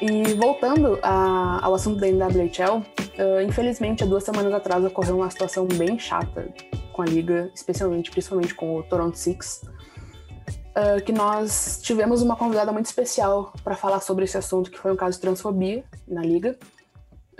[0.00, 5.28] E voltando a, ao assunto da NWHL, Uh, infelizmente, há duas semanas atrás ocorreu uma
[5.28, 6.48] situação bem chata
[6.92, 12.70] com a liga, especialmente, principalmente com o Toronto Six, uh, que nós tivemos uma convidada
[12.70, 16.56] muito especial para falar sobre esse assunto, que foi um caso de transfobia na liga.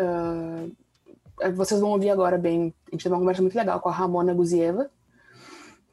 [0.01, 0.75] Uh,
[1.55, 4.35] vocês vão ouvir agora bem, a gente teve uma conversa muito legal com a Ramona
[4.35, 4.91] Guzieva,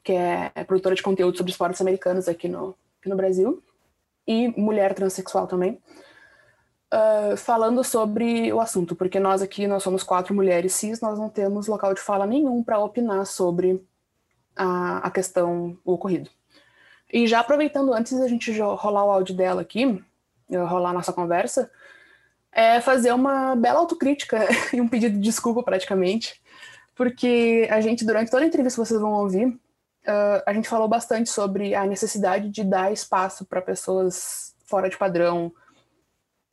[0.03, 3.61] que é, é produtora de conteúdo sobre esportes americanos aqui no, aqui no Brasil,
[4.27, 5.79] e mulher transexual também
[6.93, 11.29] uh, falando sobre o assunto, porque nós aqui, nós somos quatro mulheres cis, nós não
[11.29, 13.83] temos local de fala nenhum para opinar sobre
[14.55, 16.29] a, a questão, o ocorrido.
[17.11, 20.03] E já aproveitando, antes da gente rolar o áudio dela aqui,
[20.49, 21.69] rolar a nossa conversa,
[22.51, 26.41] é fazer uma bela autocrítica e um pedido de desculpa praticamente,
[26.95, 30.87] porque a gente, durante toda a entrevista que vocês vão ouvir, uh, a gente falou
[30.87, 35.51] bastante sobre a necessidade de dar espaço para pessoas fora de padrão,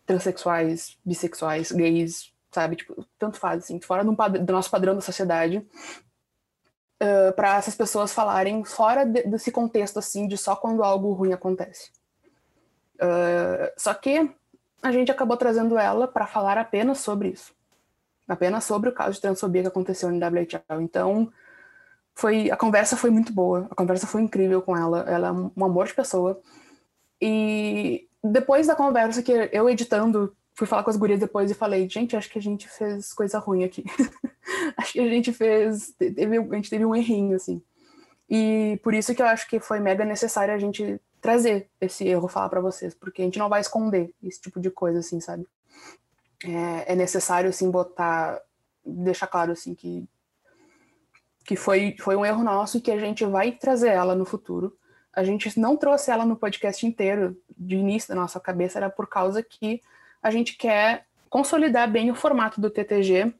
[0.07, 2.77] transexuais, bissexuais, gays, sabe?
[2.77, 5.59] Tipo, tanto faz, assim, fora do, do nosso padrão da sociedade,
[7.03, 11.33] uh, para essas pessoas falarem fora de, desse contexto, assim, de só quando algo ruim
[11.33, 11.91] acontece.
[12.97, 14.31] Uh, só que
[14.83, 17.55] a gente acabou trazendo ela para falar apenas sobre isso.
[18.29, 20.81] Apenas sobre o caso de transfobia que aconteceu no WHL.
[20.81, 21.33] Então,
[22.15, 25.65] foi, a conversa foi muito boa, a conversa foi incrível com ela, ela é um
[25.65, 26.41] amor de pessoa.
[27.21, 31.89] E depois da conversa que eu editando fui falar com as gurias depois e falei,
[31.89, 33.85] gente, acho que a gente fez coisa ruim aqui.
[34.77, 37.63] acho que a gente fez, teve, a gente teve um errinho, assim.
[38.29, 42.29] E por isso que eu acho que foi mega necessário a gente trazer esse erro
[42.29, 45.47] falar para vocês, porque a gente não vai esconder esse tipo de coisa, assim, sabe?
[46.45, 48.41] É, é necessário, assim, botar,
[48.85, 50.07] deixar claro, assim, que
[51.45, 54.77] que foi, foi um erro nosso e que a gente vai trazer ela no futuro.
[55.13, 59.07] A gente não trouxe ela no podcast inteiro, de início da nossa cabeça, era por
[59.07, 59.83] causa que
[60.23, 63.33] a gente quer consolidar bem o formato do TTG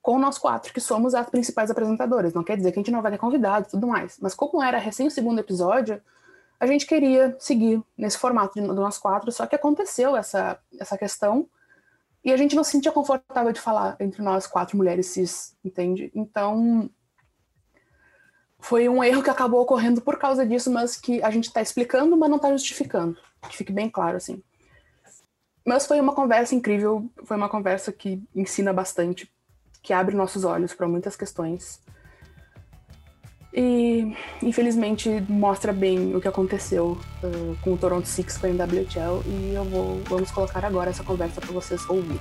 [0.00, 2.34] com nós quatro, que somos as principais apresentadoras.
[2.34, 4.18] Não quer dizer que a gente não vai ter convidados e tudo mais.
[4.20, 6.00] Mas como era recém o segundo episódio,
[6.60, 11.48] a gente queria seguir nesse formato do nós quatro, só que aconteceu essa, essa questão
[12.24, 16.10] e a gente não se sentia confortável de falar entre nós quatro mulheres cis, entende?
[16.14, 16.88] Então,
[18.64, 22.16] foi um erro que acabou ocorrendo por causa disso, mas que a gente está explicando,
[22.16, 23.14] mas não está justificando.
[23.42, 24.42] Que fique bem claro, assim.
[25.66, 29.30] Mas foi uma conversa incrível, foi uma conversa que ensina bastante,
[29.82, 31.78] que abre nossos olhos para muitas questões.
[33.52, 39.22] E, infelizmente, mostra bem o que aconteceu uh, com o Toronto Six com a NWHL.
[39.26, 42.18] E eu vou, vamos colocar agora essa conversa para vocês ouvirem.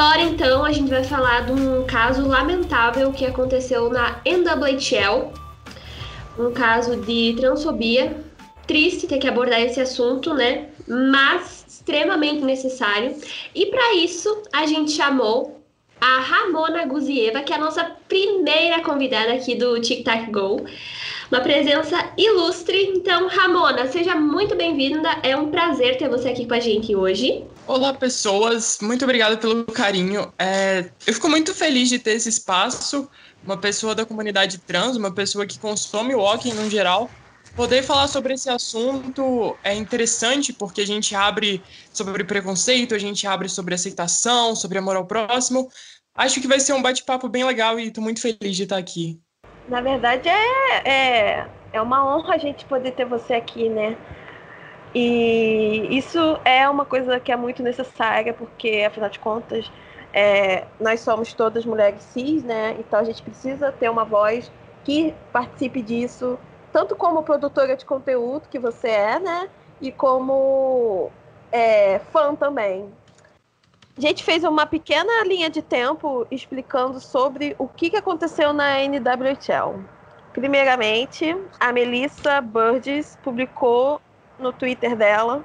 [0.00, 5.30] Agora, então, a gente vai falar de um caso lamentável que aconteceu na NWHL,
[6.38, 8.16] um caso de transfobia.
[8.66, 10.68] Triste ter que abordar esse assunto, né?
[10.88, 13.14] Mas extremamente necessário.
[13.54, 15.60] E para isso, a gente chamou
[16.00, 20.64] a Ramona Guzieva, que é a nossa primeira convidada aqui do Tic Tac Go.
[21.30, 22.90] Uma presença ilustre.
[22.96, 25.10] Então, Ramona, seja muito bem-vinda.
[25.22, 27.44] É um prazer ter você aqui com a gente hoje.
[27.72, 28.80] Olá, pessoas.
[28.82, 30.34] Muito obrigada pelo carinho.
[30.36, 33.08] É, eu fico muito feliz de ter esse espaço.
[33.44, 37.08] Uma pessoa da comunidade trans, uma pessoa que consome walking no geral.
[37.54, 43.24] Poder falar sobre esse assunto é interessante porque a gente abre sobre preconceito, a gente
[43.24, 45.68] abre sobre aceitação, sobre amor ao próximo.
[46.12, 49.20] Acho que vai ser um bate-papo bem legal e estou muito feliz de estar aqui.
[49.68, 53.96] Na verdade, é, é, é uma honra a gente poder ter você aqui, né?
[54.94, 59.70] E isso é uma coisa que é muito necessária, porque, afinal de contas,
[60.12, 62.76] é, nós somos todas mulheres cis, né?
[62.78, 64.50] Então a gente precisa ter uma voz
[64.84, 66.38] que participe disso,
[66.72, 69.48] tanto como produtora de conteúdo que você é, né?
[69.80, 71.10] E como
[71.52, 72.88] é, fã também.
[73.96, 79.78] A gente fez uma pequena linha de tempo explicando sobre o que aconteceu na NWHL.
[80.32, 84.00] Primeiramente, a Melissa Burgess publicou
[84.40, 85.44] no Twitter dela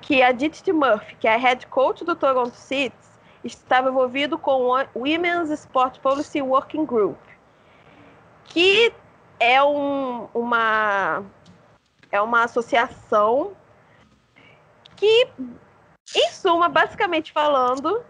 [0.00, 2.96] que a Diddy Murphy, que é a head coach do Toronto City,
[3.42, 7.18] estava envolvido com o Women's Sport Policy Working Group,
[8.44, 8.92] que
[9.40, 11.24] é um, uma
[12.10, 13.52] é uma associação
[14.94, 15.28] que,
[16.14, 18.02] em suma, basicamente falando,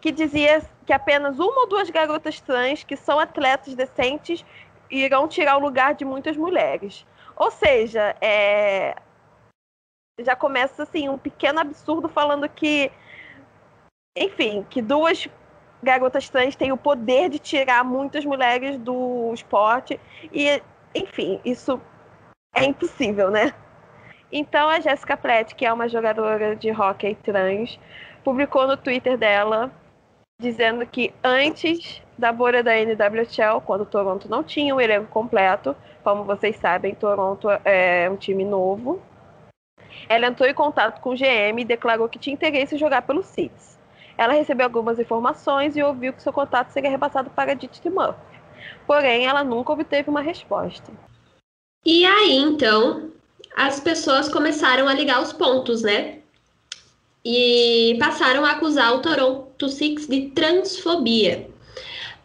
[0.00, 4.44] que dizia que apenas uma ou duas garotas trans que são atletas decentes
[4.90, 7.04] irão tirar o lugar de muitas mulheres.
[7.36, 8.94] Ou seja, é...
[10.20, 12.90] já começa assim um pequeno absurdo falando que,
[14.16, 15.28] enfim, que duas
[15.82, 20.00] garotas trans têm o poder de tirar muitas mulheres do esporte
[20.32, 20.62] e,
[20.94, 21.80] enfim, isso
[22.54, 23.52] é impossível, né?
[24.32, 27.78] Então a Jessica Platt, que é uma jogadora de hockey trans,
[28.24, 29.70] publicou no Twitter dela
[30.40, 35.76] dizendo que antes da bolha da NWHL, quando Toronto não tinha o um elenco completo,
[36.04, 39.00] como vocês sabem, Toronto é um time novo.
[40.08, 43.22] Ela entrou em contato com o GM e declarou que tinha interesse em jogar pelo
[43.22, 43.78] Cits.
[44.16, 48.20] Ela recebeu algumas informações e ouviu que seu contato seria repassado para Didi Murphy.
[48.86, 50.92] Porém, ela nunca obteve uma resposta.
[51.84, 53.10] E aí, então,
[53.56, 56.18] as pessoas começaram a ligar os pontos, né?
[57.24, 61.48] E passaram a acusar o Toronto Six de transfobia.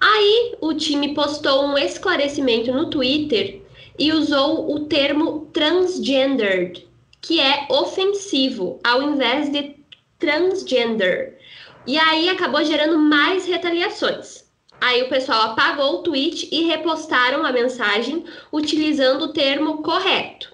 [0.01, 3.58] Aí o time postou um esclarecimento no Twitter
[3.99, 6.87] e usou o termo transgendered,
[7.21, 9.75] que é ofensivo, ao invés de
[10.17, 11.37] transgender.
[11.85, 14.49] E aí acabou gerando mais retaliações.
[14.81, 20.48] Aí o pessoal apagou o tweet e repostaram a mensagem utilizando o termo correto.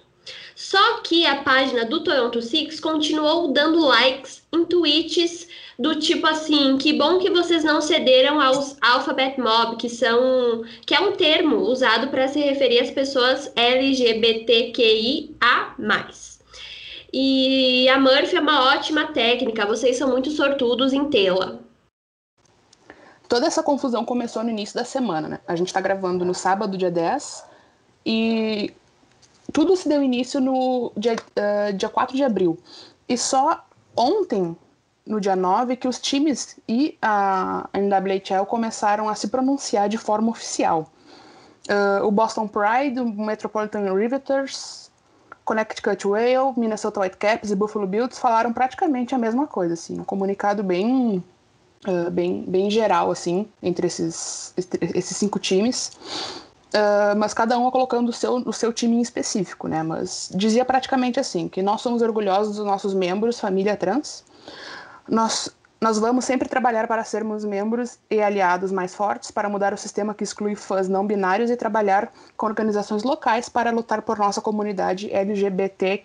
[0.56, 5.46] Só que a página do Toronto Six continuou dando likes em tweets
[5.78, 10.94] do tipo assim, que bom que vocês não cederam aos alphabet mob, que são que
[10.94, 15.34] é um termo usado para se referir às pessoas LGBTQIA+.
[17.12, 21.58] E a Murphy é uma ótima técnica, vocês são muito sortudos em tê-la.
[23.28, 25.38] Toda essa confusão começou no início da semana, né?
[25.46, 27.44] A gente tá gravando no sábado, dia 10,
[28.06, 28.72] e
[29.56, 32.58] tudo se deu início no dia, uh, dia 4 de abril.
[33.08, 33.64] E só
[33.96, 34.54] ontem,
[35.06, 40.30] no dia 9, que os times e a NWHL começaram a se pronunciar de forma
[40.30, 40.92] oficial.
[41.70, 44.90] Uh, o Boston Pride, o Metropolitan Riveters,
[45.42, 50.62] Connecticut Whale, Minnesota Whitecaps e Buffalo Bills falaram praticamente a mesma coisa, assim, um comunicado
[50.62, 51.24] bem
[51.88, 54.52] uh, bem, bem geral, assim, entre esses,
[54.94, 55.92] esses cinco times.
[56.76, 59.82] Uh, mas cada um colocando o seu, o seu time em específico, né?
[59.82, 64.22] Mas dizia praticamente assim, que nós somos orgulhosos dos nossos membros, família trans.
[65.08, 65.48] Nós,
[65.80, 70.14] nós vamos sempre trabalhar para sermos membros e aliados mais fortes, para mudar o sistema
[70.14, 75.10] que exclui fãs não binários e trabalhar com organizações locais para lutar por nossa comunidade
[75.10, 76.04] LGBTQIA+.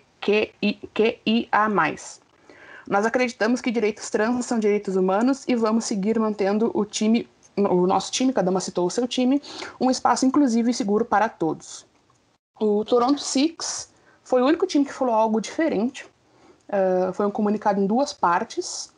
[2.88, 7.86] Nós acreditamos que direitos trans são direitos humanos e vamos seguir mantendo o time, o
[7.86, 9.42] nosso time, cada uma citou o seu time,
[9.80, 11.86] um espaço inclusivo e seguro para todos.
[12.60, 13.92] O Toronto Six
[14.22, 16.06] foi o único time que falou algo diferente.
[16.68, 18.92] Uh, foi um comunicado em duas partes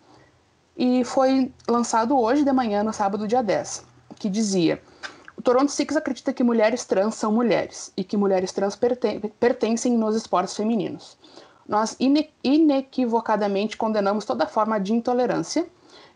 [0.77, 3.85] e foi lançado hoje de manhã, no sábado, dia 10,
[4.17, 4.81] que dizia:
[5.37, 9.97] O Toronto Six acredita que mulheres trans são mulheres e que mulheres trans perten pertencem
[9.97, 11.19] nos esportes femininos
[11.67, 15.67] nós ine inequivocadamente condenamos toda forma de intolerância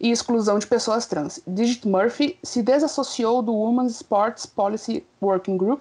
[0.01, 1.41] e exclusão de pessoas trans.
[1.47, 5.81] Digit Murphy se desassociou do Women's Sports Policy Working Group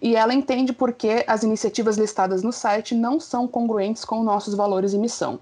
[0.00, 4.54] e ela entende por que as iniciativas listadas no site não são congruentes com nossos
[4.54, 5.38] valores e missão.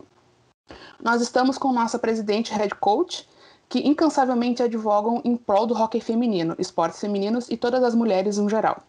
[1.03, 3.29] Nós estamos com nossa presidente head coach,
[3.69, 8.49] que incansavelmente advogam em prol do hockey feminino, esportes femininos e todas as mulheres em
[8.49, 8.83] geral.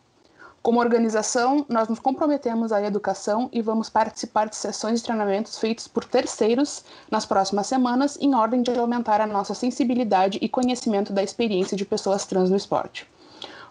[0.64, 5.90] Como organização, nós nos comprometemos à educação e vamos participar de sessões de treinamentos feitos
[5.90, 11.22] por terceiros nas próximas semanas, em ordem de aumentar a nossa sensibilidade e conhecimento da
[11.22, 13.06] experiência de pessoas trans no esporte.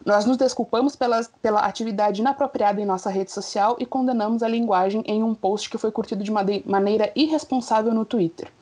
[0.05, 5.03] Nós nos desculpamos pela, pela atividade inapropriada em nossa rede social e condenamos a linguagem
[5.07, 8.53] em um post que foi curtido de maneira irresponsável no Twitter.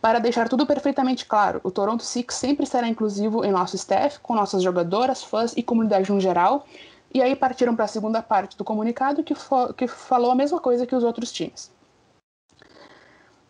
[0.00, 4.34] Para deixar tudo perfeitamente claro, o Toronto Six sempre será inclusivo em nosso staff, com
[4.34, 6.66] nossas jogadoras, fãs e comunidade no geral,
[7.14, 9.34] e aí partiram para a segunda parte do comunicado que,
[9.76, 11.70] que falou a mesma coisa que os outros times.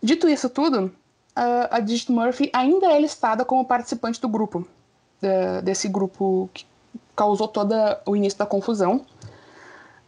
[0.03, 0.93] Dito isso tudo,
[1.35, 4.67] a Digit Murphy ainda é listada como participante do grupo,
[5.63, 6.67] desse grupo que
[7.17, 9.07] causou todo o início da confusão,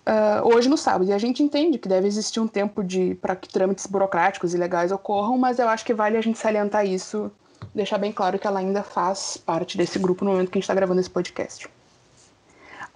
[0.06, 1.10] uh, hoje no sábado.
[1.10, 4.56] E a gente entende que deve existir um tempo de para que trâmites burocráticos e
[4.56, 7.30] legais ocorram, mas eu acho que vale a gente salientar isso,
[7.74, 10.64] deixar bem claro que ela ainda faz parte desse grupo no momento que a gente
[10.64, 11.68] está gravando esse podcast.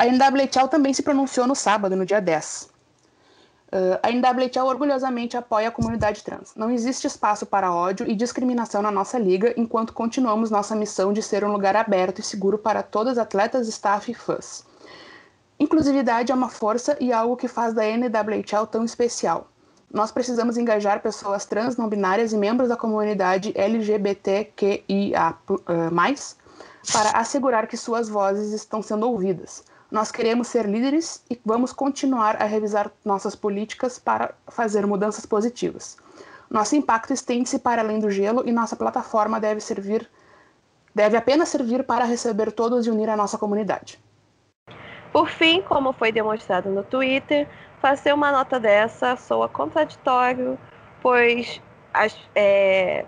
[0.01, 2.71] A NWHL também se pronunciou no sábado, no dia 10.
[3.71, 6.55] Uh, a NWHL orgulhosamente apoia a comunidade trans.
[6.57, 11.23] Não existe espaço para ódio e discriminação na nossa liga enquanto continuamos nossa missão de
[11.23, 14.65] ser um lugar aberto e seguro para todas atletas, staff e fãs.
[15.59, 19.49] Inclusividade é uma força e algo que faz da NWHL tão especial.
[19.93, 25.35] Nós precisamos engajar pessoas trans, não binárias e membros da comunidade LGBTQIA+,
[26.91, 29.63] para assegurar que suas vozes estão sendo ouvidas.
[29.91, 35.97] Nós queremos ser líderes e vamos continuar a revisar nossas políticas para fazer mudanças positivas.
[36.49, 40.09] Nosso impacto estende-se para além do gelo e nossa plataforma deve servir
[40.93, 43.99] deve apenas servir para receber todos e unir a nossa comunidade.
[45.13, 47.49] Por fim, como foi demonstrado no Twitter,
[47.81, 50.59] fazer uma nota dessa soa contraditório,
[51.01, 51.61] pois
[51.93, 53.05] as, é,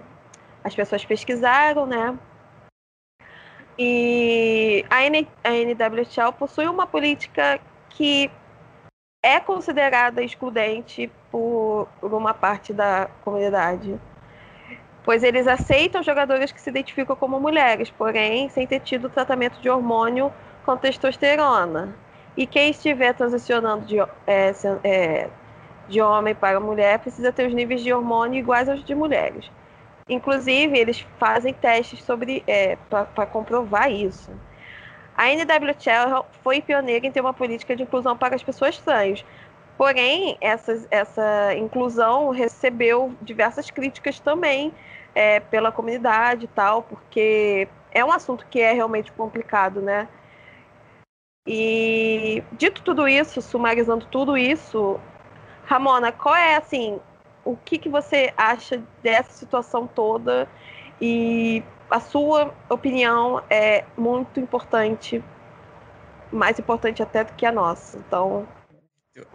[0.64, 2.18] as pessoas pesquisaram, né?
[3.78, 7.58] E a, N, a NWHL possui uma política
[7.90, 8.30] que
[9.22, 13.98] é considerada excludente por, uma parte da comunidade,
[15.04, 19.70] pois eles aceitam jogadores que se identificam como mulheres, porém sem ter tido tratamento de
[19.70, 20.32] hormônio
[20.64, 21.94] com testosterona.
[22.36, 24.52] E quem estiver transicionando de, é,
[24.82, 25.28] é,
[25.88, 29.50] de homem para mulher precisa ter os níveis de hormônio iguais aos de mulheres.
[30.08, 34.30] Inclusive, eles fazem testes sobre é, para comprovar isso.
[35.16, 39.24] A NWHL foi pioneira em ter uma política de inclusão para as pessoas trans.
[39.76, 44.72] Porém, essa, essa inclusão recebeu diversas críticas também
[45.14, 50.08] é, pela comunidade e tal, porque é um assunto que é realmente complicado, né?
[51.46, 55.00] E dito tudo isso, sumarizando tudo isso,
[55.64, 57.00] Ramona, qual é assim
[57.44, 60.48] o que, que você acha dessa situação toda
[61.00, 65.22] e a sua opinião é muito importante,
[66.32, 67.98] mais importante até do que a nossa.
[67.98, 68.48] Então.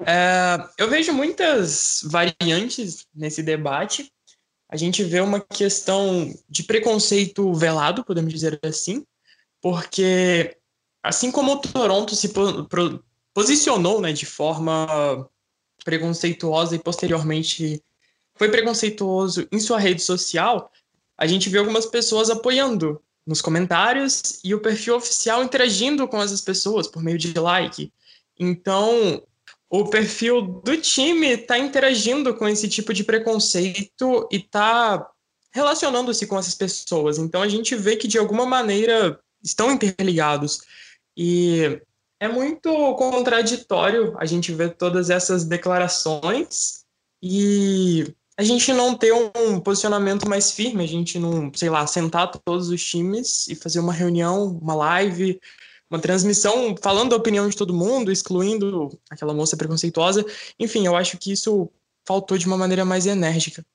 [0.05, 4.11] É, eu vejo muitas variantes nesse debate.
[4.69, 9.05] A gente vê uma questão de preconceito velado, podemos dizer assim,
[9.61, 10.57] porque
[11.03, 12.33] assim como o Toronto se
[13.33, 15.29] posicionou né, de forma
[15.85, 17.81] preconceituosa e posteriormente
[18.37, 20.71] foi preconceituoso em sua rede social,
[21.17, 26.41] a gente vê algumas pessoas apoiando nos comentários e o perfil oficial interagindo com essas
[26.41, 27.91] pessoas por meio de like.
[28.39, 29.21] Então,
[29.69, 35.09] o perfil do time está interagindo com esse tipo de preconceito e está
[35.51, 37.17] relacionando-se com essas pessoas.
[37.17, 40.61] Então, a gente vê que, de alguma maneira, estão interligados.
[41.17, 41.81] E
[42.19, 46.85] é muito contraditório a gente ver todas essas declarações
[47.21, 52.31] e a gente não ter um posicionamento mais firme, a gente não, sei lá, sentar
[52.31, 55.41] todos os times e fazer uma reunião, uma live,
[55.89, 60.23] uma transmissão falando da opinião de todo mundo, excluindo aquela moça preconceituosa.
[60.59, 61.67] Enfim, eu acho que isso
[62.05, 63.65] faltou de uma maneira mais enérgica.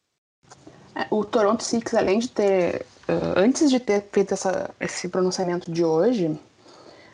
[0.94, 5.72] É, o Toronto Six, além de ter, uh, antes de ter feito essa, esse pronunciamento
[5.72, 6.38] de hoje,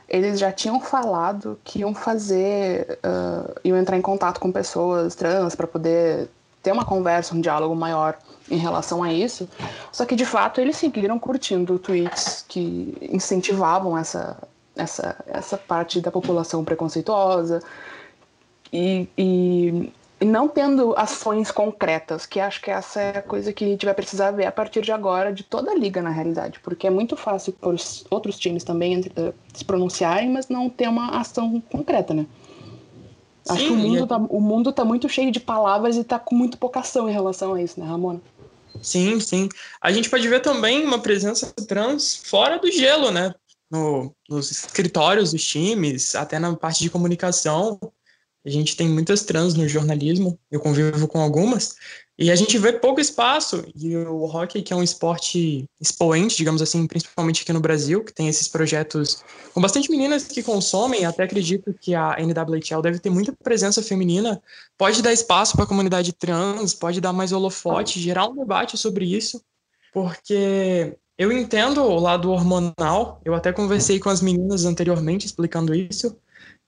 [0.06, 5.54] eles já tinham falado que iam fazer, uh, iam entrar em contato com pessoas trans
[5.54, 6.28] para poder
[6.62, 8.18] ter uma conversa, um diálogo maior
[8.50, 9.48] em relação a isso.
[9.92, 14.36] Só que de fato eles seguiram curtindo tweets que incentivavam essa,
[14.76, 17.60] essa, essa parte da população preconceituosa
[18.72, 23.64] e, e, e não tendo ações concretas, que acho que essa é a coisa que
[23.64, 26.60] a gente vai precisar ver a partir de agora de toda a liga, na realidade,
[26.60, 30.88] porque é muito fácil para os outros times também uh, se pronunciarem, mas não ter
[30.88, 32.26] uma ação concreta, né?
[33.48, 36.34] Acho que o mundo, tá, o mundo tá muito cheio de palavras e tá com
[36.34, 38.20] muito pouca ação em relação a isso, né, Ramona?
[38.82, 39.48] Sim, sim.
[39.80, 43.34] A gente pode ver também uma presença trans fora do gelo, né?
[43.70, 47.78] No, nos escritórios dos times, até na parte de comunicação.
[48.46, 51.74] A gente tem muitas trans no jornalismo, eu convivo com algumas,
[52.18, 56.60] e a gente vê pouco espaço, e o hockey, que é um esporte expoente, digamos
[56.60, 59.22] assim, principalmente aqui no Brasil, que tem esses projetos
[59.54, 64.42] com bastante meninas que consomem, até acredito que a NWHL deve ter muita presença feminina,
[64.76, 69.04] pode dar espaço para a comunidade trans, pode dar mais holofote, gerar um debate sobre
[69.04, 69.40] isso,
[69.92, 76.16] porque eu entendo o lado hormonal, eu até conversei com as meninas anteriormente explicando isso,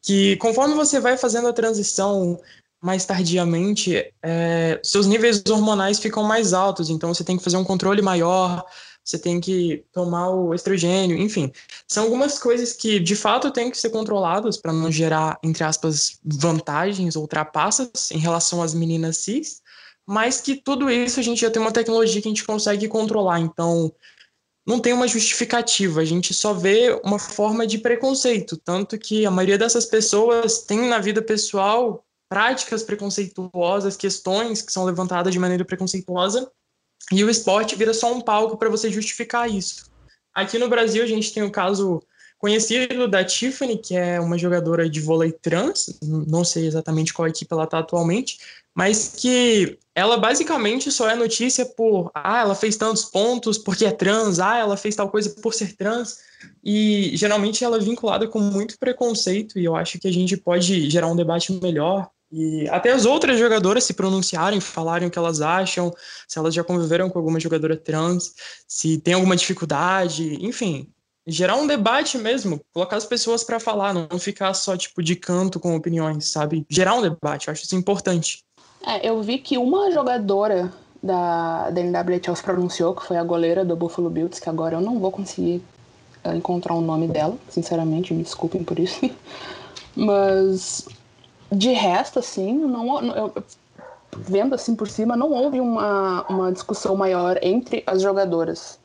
[0.00, 2.40] que conforme você vai fazendo a transição
[2.80, 7.64] mais tardiamente, é, seus níveis hormonais ficam mais altos, então você tem que fazer um
[7.64, 8.64] controle maior,
[9.04, 11.52] você tem que tomar o estrogênio, enfim.
[11.86, 16.18] São algumas coisas que, de fato, têm que ser controladas para não gerar, entre aspas,
[16.24, 19.60] vantagens ou trapaças em relação às meninas cis,
[20.06, 23.40] mas que tudo isso a gente já tem uma tecnologia que a gente consegue controlar,
[23.40, 23.92] então
[24.66, 29.30] não tem uma justificativa, a gente só vê uma forma de preconceito, tanto que a
[29.30, 35.64] maioria dessas pessoas tem na vida pessoal práticas preconceituosas, questões que são levantadas de maneira
[35.64, 36.48] preconceituosa,
[37.10, 39.90] e o esporte vira só um palco para você justificar isso.
[40.32, 42.00] Aqui no Brasil, a gente tem o caso
[42.38, 47.52] conhecido da Tiffany, que é uma jogadora de vôlei trans, não sei exatamente qual equipe
[47.52, 48.38] ela está atualmente,
[48.74, 53.90] mas que ela basicamente só é notícia por, ah, ela fez tantos pontos porque é
[53.90, 56.18] trans, ah, ela fez tal coisa por ser trans,
[56.64, 60.88] e geralmente ela é vinculada com muito preconceito, e eu acho que a gente pode
[60.88, 65.40] gerar um debate melhor e até as outras jogadoras se pronunciarem, falarem o que elas
[65.40, 65.92] acham,
[66.28, 68.34] se elas já conviveram com alguma jogadora trans,
[68.68, 70.88] se tem alguma dificuldade, enfim,
[71.26, 75.58] gerar um debate mesmo, colocar as pessoas para falar, não ficar só tipo de canto
[75.58, 76.64] com opiniões, sabe?
[76.68, 78.44] Gerar um debate, eu acho isso importante.
[78.86, 80.72] É, eu vi que uma jogadora
[81.02, 84.80] da, da NWHL se pronunciou, que foi a goleira do Buffalo Bills, que agora eu
[84.80, 85.62] não vou conseguir
[86.24, 89.10] uh, encontrar o nome dela, sinceramente, me desculpem por isso.
[89.94, 90.86] Mas
[91.52, 93.34] de resto, assim, não, eu,
[94.16, 98.78] vendo assim por cima, não houve uma, uma discussão maior entre as jogadoras.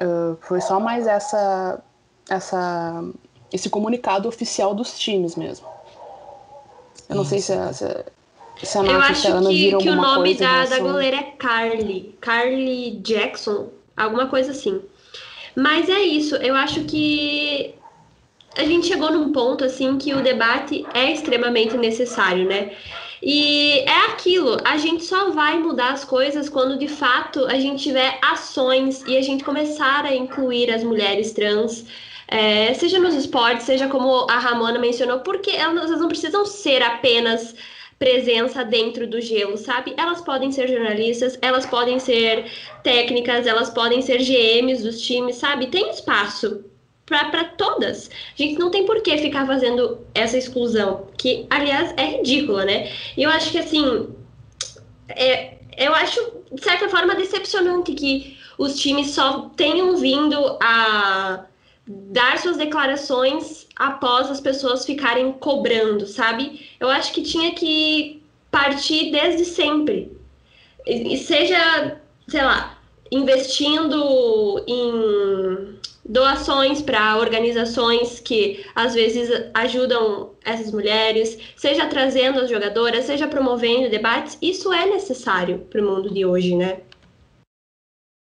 [0.00, 1.80] Uh, foi só mais essa,
[2.28, 3.04] essa,
[3.52, 5.66] esse comunicado oficial dos times mesmo.
[7.08, 8.04] Eu não sei se a, se,
[8.62, 12.16] se a Eu acho Ana que, que o nome da, da goleira é Carly.
[12.20, 14.82] Carly Jackson, alguma coisa assim.
[15.54, 17.74] Mas é isso, eu acho que
[18.56, 22.72] a gente chegou num ponto assim que o debate é extremamente necessário, né?
[23.22, 27.82] E é aquilo, a gente só vai mudar as coisas quando de fato a gente
[27.82, 31.86] tiver ações e a gente começar a incluir as mulheres trans,
[32.28, 37.54] é, seja nos esportes, seja como a Ramona mencionou, porque elas não precisam ser apenas
[37.98, 39.94] presença dentro do gelo, sabe?
[39.96, 42.44] Elas podem ser jornalistas, elas podem ser
[42.82, 45.68] técnicas, elas podem ser GMs dos times, sabe?
[45.68, 46.64] Tem espaço
[47.06, 48.10] para todas.
[48.10, 52.92] A gente não tem por que ficar fazendo essa exclusão, que, aliás, é ridícula, né?
[53.16, 54.08] E eu acho que, assim,
[55.08, 56.20] é, eu acho,
[56.52, 61.44] de certa forma, decepcionante que os times só tenham vindo a
[61.86, 66.68] dar suas declarações após as pessoas ficarem cobrando, sabe?
[66.80, 70.10] Eu acho que tinha que partir desde sempre.
[70.84, 72.78] E seja, sei lá,
[73.10, 75.76] investindo em
[76.08, 83.90] doações para organizações que às vezes ajudam essas mulheres, seja trazendo as jogadoras, seja promovendo
[83.90, 86.80] debates, isso é necessário para o mundo de hoje, né?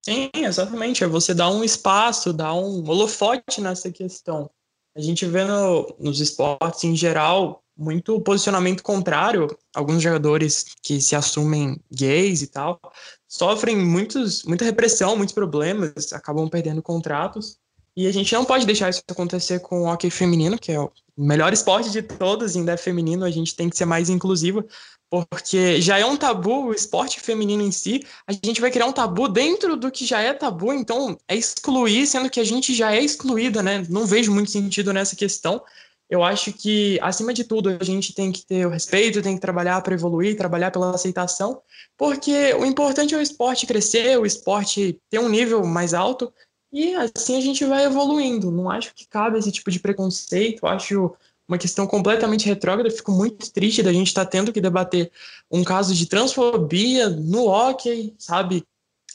[0.06, 1.04] Sim, exatamente.
[1.04, 4.50] É você dar um espaço, dar um holofote nessa questão.
[4.96, 9.48] A gente vê no, nos esportes em geral muito posicionamento contrário.
[9.76, 12.80] Alguns jogadores que se assumem gays e tal
[13.28, 17.58] sofrem muitos, muita repressão, muitos problemas, acabam perdendo contratos.
[17.96, 20.92] E a gente não pode deixar isso acontecer com o hockey feminino, que é o
[21.18, 24.64] melhor esporte de todos, ainda é feminino, a gente tem que ser mais inclusiva,
[25.10, 28.92] porque já é um tabu o esporte feminino em si, a gente vai criar um
[28.92, 32.94] tabu dentro do que já é tabu, então é excluir, sendo que a gente já
[32.94, 33.84] é excluída, né?
[33.90, 35.62] Não vejo muito sentido nessa questão.
[36.10, 39.42] Eu acho que, acima de tudo, a gente tem que ter o respeito, tem que
[39.42, 41.62] trabalhar para evoluir, trabalhar pela aceitação,
[41.98, 46.34] porque o importante é o esporte crescer, o esporte ter um nível mais alto,
[46.72, 48.52] e assim a gente vai evoluindo.
[48.52, 51.14] Não acho que cabe esse tipo de preconceito, acho
[51.48, 52.92] uma questão completamente retrógrada.
[52.92, 55.12] Fico muito triste da gente estar tá tendo que debater
[55.50, 58.64] um caso de transfobia no hockey, sabe?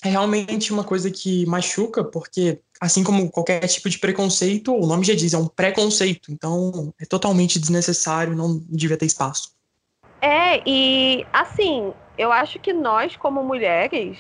[0.05, 5.05] É realmente uma coisa que machuca, porque assim como qualquer tipo de preconceito, o nome
[5.05, 6.33] já diz, é um preconceito.
[6.33, 9.53] Então é totalmente desnecessário, não devia ter espaço.
[10.21, 14.19] É, e assim, eu acho que nós, como mulheres,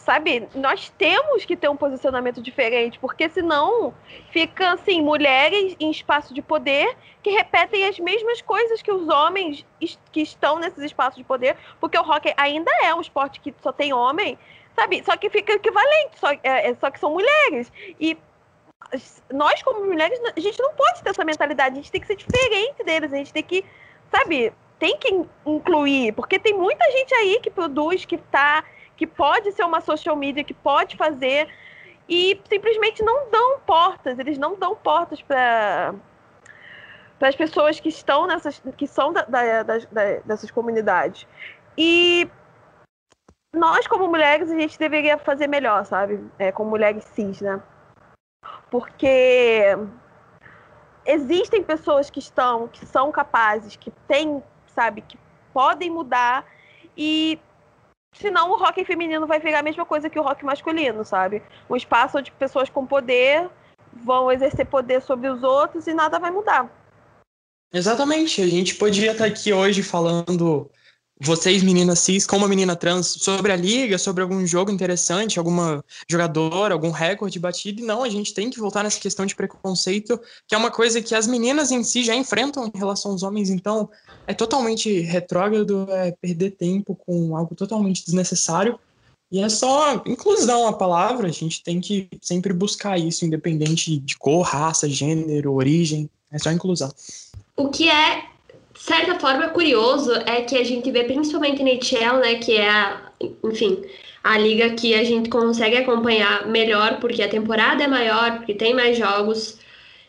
[0.00, 3.94] sabe, nós temos que ter um posicionamento diferente, porque senão
[4.30, 9.64] fica assim, mulheres em espaço de poder que repetem as mesmas coisas que os homens
[10.10, 13.72] que estão nesses espaços de poder, porque o hockey ainda é um esporte que só
[13.72, 14.38] tem homem,
[14.74, 15.02] sabe?
[15.04, 17.70] Só que fica equivalente, só, é, é só que são mulheres.
[18.00, 18.16] E
[19.32, 22.16] nós, como mulheres, a gente não pode ter essa mentalidade, a gente tem que ser
[22.16, 23.64] diferente deles, a gente tem que,
[24.10, 28.64] sabe, tem que incluir, porque tem muita gente aí que produz, que tá
[29.00, 31.48] que pode ser uma social media, que pode fazer,
[32.06, 35.94] e simplesmente não dão portas, eles não dão portas para
[37.18, 39.78] para as pessoas que estão nessas, que são da, da, da,
[40.24, 41.26] dessas comunidades.
[41.76, 42.30] E
[43.54, 46.22] nós, como mulheres, a gente deveria fazer melhor, sabe?
[46.38, 47.62] É, como mulheres cis, né?
[48.70, 49.76] Porque
[51.04, 55.18] existem pessoas que estão, que são capazes, que têm, sabe, que
[55.52, 56.46] podem mudar
[56.96, 57.38] e
[58.12, 61.42] Senão o rock feminino vai virar a mesma coisa que o rock masculino, sabe?
[61.68, 63.48] Um espaço onde pessoas com poder
[63.92, 66.70] vão exercer poder sobre os outros e nada vai mudar.
[67.72, 68.42] Exatamente.
[68.42, 70.70] A gente podia estar aqui hoje falando,
[71.20, 75.84] vocês meninas cis, com uma menina trans, sobre a liga, sobre algum jogo interessante, alguma
[76.08, 77.82] jogadora, algum recorde batido.
[77.82, 80.18] E não, a gente tem que voltar nessa questão de preconceito,
[80.48, 83.50] que é uma coisa que as meninas em si já enfrentam em relação aos homens.
[83.50, 83.90] Então,
[84.26, 88.78] é totalmente retrógrado, é perder tempo com algo totalmente desnecessário.
[89.30, 94.16] E é só inclusão a palavra, a gente tem que sempre buscar isso, independente de
[94.16, 96.92] cor, raça, gênero, origem, é só inclusão.
[97.56, 98.24] O que é,
[98.82, 103.12] certa forma, curioso é que a gente vê principalmente na HL, né, que é a,
[103.44, 103.82] enfim,
[104.24, 108.74] a liga que a gente consegue acompanhar melhor porque a temporada é maior, porque tem
[108.74, 109.58] mais jogos,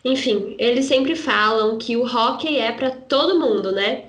[0.06, 4.06] enfim, eles sempre falam que o hockey é para todo mundo, né?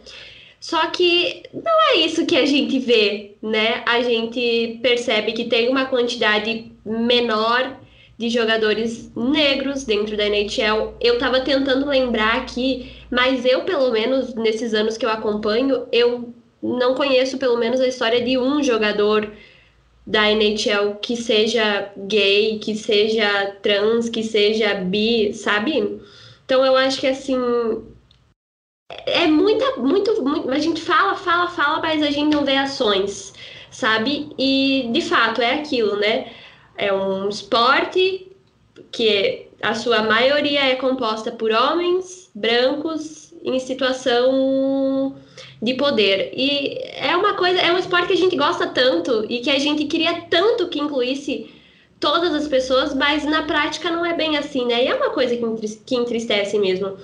[0.60, 3.82] Só que não é isso que a gente vê, né?
[3.84, 7.78] A gente percebe que tem uma quantidade menor
[8.18, 10.94] de jogadores negros dentro da NHL.
[11.00, 16.32] Eu tava tentando lembrar aqui, mas eu, pelo menos, nesses anos que eu acompanho, eu
[16.62, 19.32] não conheço pelo menos a história de um jogador
[20.06, 26.00] da NHL que seja gay, que seja trans, que seja bi, sabe?
[26.44, 27.36] Então eu acho que assim
[29.06, 33.32] é muita, muito, muito, a gente fala, fala, fala, mas a gente não vê ações,
[33.70, 34.30] sabe?
[34.38, 36.30] E de fato é aquilo, né?
[36.82, 38.26] É um esporte
[38.90, 45.14] que a sua maioria é composta por homens brancos em situação
[45.62, 46.32] de poder.
[46.34, 49.60] E é uma coisa, é um esporte que a gente gosta tanto e que a
[49.60, 51.54] gente queria tanto que incluísse
[52.00, 54.82] todas as pessoas, mas na prática não é bem assim, né?
[54.82, 55.36] E é uma coisa
[55.86, 56.96] que entristece mesmo.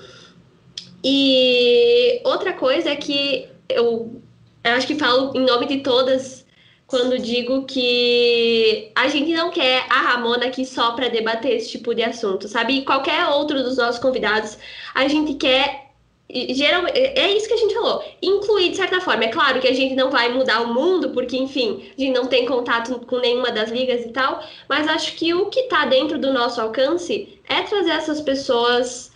[1.05, 4.21] E outra coisa é que eu,
[4.65, 6.48] eu acho que falo em nome de todas
[6.89, 11.95] quando digo que a gente não quer a Ramona aqui só para debater esse tipo
[11.95, 12.79] de assunto, sabe?
[12.79, 14.59] E qualquer outro dos nossos convidados,
[14.95, 15.87] a gente quer
[16.31, 19.25] geralmente é isso que a gente falou, incluir de certa forma.
[19.25, 22.27] É claro que a gente não vai mudar o mundo, porque, enfim, a gente não
[22.27, 26.19] tem contato com nenhuma das ligas e tal, mas acho que o que está dentro
[26.19, 29.11] do nosso alcance é trazer essas pessoas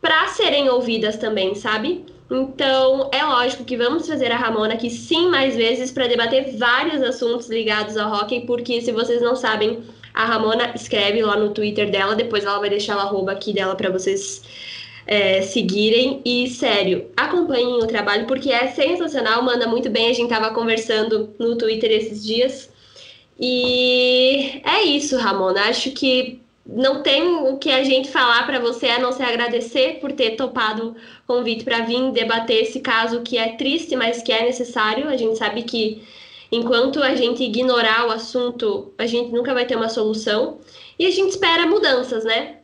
[0.00, 2.04] para serem ouvidas também, sabe?
[2.30, 7.02] Então, é lógico que vamos trazer a Ramona aqui sim mais vezes para debater vários
[7.02, 11.90] assuntos ligados ao hockey, porque se vocês não sabem, a Ramona escreve lá no Twitter
[11.90, 14.42] dela, depois ela vai deixar o arroba aqui dela para vocês
[15.06, 16.20] é, seguirem.
[16.24, 20.10] E, sério, acompanhem o trabalho, porque é sensacional, manda muito bem.
[20.10, 22.70] A gente tava conversando no Twitter esses dias.
[23.40, 25.62] E é isso, Ramona.
[25.62, 30.00] Acho que não tem o que a gente falar para você a não ser agradecer
[30.00, 34.30] por ter topado o convite para vir debater esse caso que é triste, mas que
[34.30, 35.08] é necessário.
[35.08, 36.06] A gente sabe que
[36.52, 40.60] enquanto a gente ignorar o assunto, a gente nunca vai ter uma solução.
[40.98, 42.58] E a gente espera mudanças, né?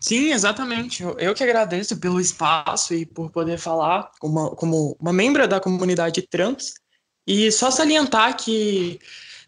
[0.00, 1.04] Sim, exatamente.
[1.16, 5.60] Eu que agradeço pelo espaço e por poder falar como uma, como uma membro da
[5.60, 6.74] comunidade trans.
[7.24, 8.98] E só salientar que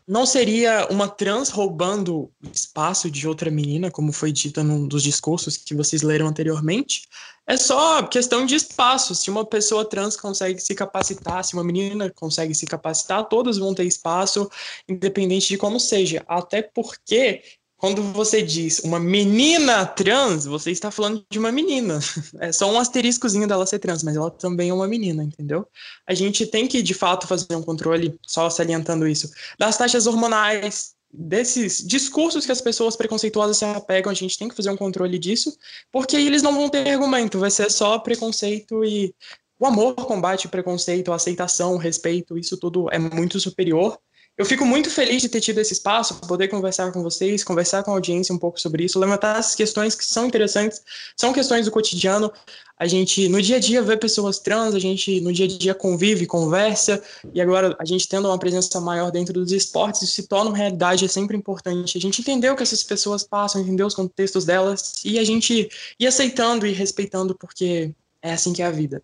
[0.07, 5.57] não seria uma trans roubando espaço de outra menina, como foi dito num dos discursos
[5.57, 7.09] que vocês leram anteriormente.
[7.47, 9.15] É só questão de espaço.
[9.15, 13.75] Se uma pessoa trans consegue se capacitar, se uma menina consegue se capacitar, todos vão
[13.75, 14.51] ter espaço,
[14.89, 16.23] independente de como seja.
[16.29, 17.43] Até porque
[17.85, 21.99] quando você diz uma menina trans, você está falando de uma menina.
[22.41, 25.69] É só um asteriscozinho dela ser trans, mas ela também é uma menina, entendeu?
[26.07, 30.95] A gente tem que, de fato, fazer um controle, só salientando isso, das taxas hormonais,
[31.13, 35.19] desses discursos que as pessoas preconceituosas se apegam, a gente tem que fazer um controle
[35.19, 35.55] disso,
[35.93, 39.15] porque eles não vão ter argumento, vai ser só preconceito e
[39.61, 43.99] o amor combate o preconceito, a aceitação, o respeito, isso tudo é muito superior
[44.37, 47.93] eu fico muito feliz de ter tido esse espaço, poder conversar com vocês, conversar com
[47.93, 50.83] a audiência um pouco sobre isso, levantar as questões que são interessantes,
[51.17, 52.33] são questões do cotidiano.
[52.77, 55.73] A gente, no dia a dia, vê pessoas trans, a gente, no dia a dia,
[55.73, 57.01] convive, conversa,
[57.33, 60.57] e agora a gente tendo uma presença maior dentro dos esportes, isso se torna uma
[60.57, 61.97] realidade, é sempre importante.
[61.97, 65.69] A gente entender o que essas pessoas passam, entender os contextos delas, e a gente
[66.01, 69.01] ir aceitando e respeitando, porque é assim que é a vida.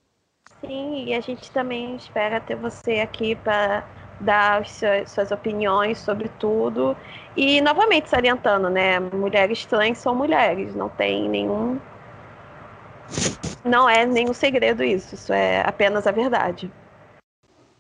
[0.61, 6.97] Sim, e a gente também espera ter você aqui para dar suas, opiniões sobre tudo.
[7.37, 9.01] E, novamente, salientando, né?
[9.01, 11.79] Mulheres trans são mulheres, não tem nenhum.
[13.65, 16.71] Não é nenhum segredo isso, isso é apenas a verdade.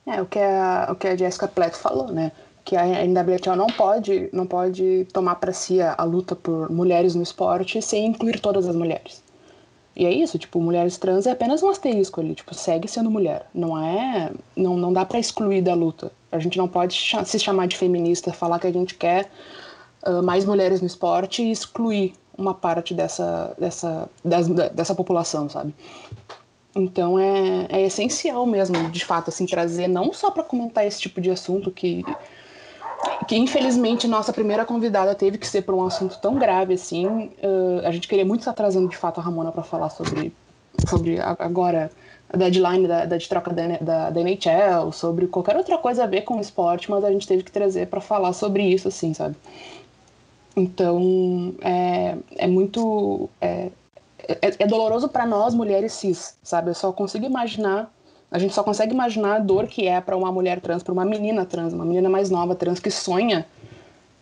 [0.06, 2.32] É, o que a, o que a Jessica Pleto falou, né?
[2.64, 7.14] Que a NWHL não pode, não pode tomar para si a, a luta por mulheres
[7.14, 9.22] no esporte sem incluir todas as mulheres.
[10.00, 13.44] E é isso, tipo, mulheres trans é apenas um asterisco ali, tipo, segue sendo mulher.
[13.52, 14.32] Não é.
[14.56, 16.10] Não, não dá para excluir da luta.
[16.32, 19.30] A gente não pode se chamar de feminista, falar que a gente quer
[20.06, 25.74] uh, mais mulheres no esporte e excluir uma parte dessa, dessa, dessa, dessa população, sabe?
[26.74, 31.20] Então é, é essencial mesmo, de fato, assim, trazer não só para comentar esse tipo
[31.20, 32.02] de assunto que
[33.30, 37.30] que infelizmente nossa primeira convidada teve que ser por um assunto tão grave assim.
[37.40, 40.34] Uh, a gente queria muito estar trazendo de fato a Ramona para falar sobre,
[40.88, 41.92] sobre agora
[42.28, 46.06] a deadline da, da de troca da, da, da, NHL, sobre qualquer outra coisa a
[46.08, 49.14] ver com o esporte, mas a gente teve que trazer para falar sobre isso, assim,
[49.14, 49.36] sabe?
[50.56, 53.30] Então é, é muito.
[53.40, 53.70] É,
[54.26, 56.70] é, é doloroso para nós mulheres cis, sabe?
[56.70, 57.92] Eu só consigo imaginar
[58.30, 61.04] a gente só consegue imaginar a dor que é para uma mulher trans, para uma
[61.04, 63.46] menina trans, uma menina mais nova trans que sonha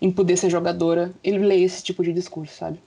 [0.00, 2.80] em poder ser jogadora e ler esse tipo de discurso, sabe?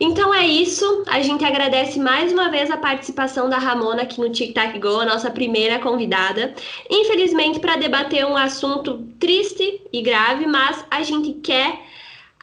[0.00, 1.04] Então é isso.
[1.06, 5.00] A gente agradece mais uma vez a participação da Ramona aqui no Tic Tac Go,
[5.00, 6.52] a nossa primeira convidada.
[6.90, 11.78] Infelizmente, para debater um assunto triste e grave, mas a gente quer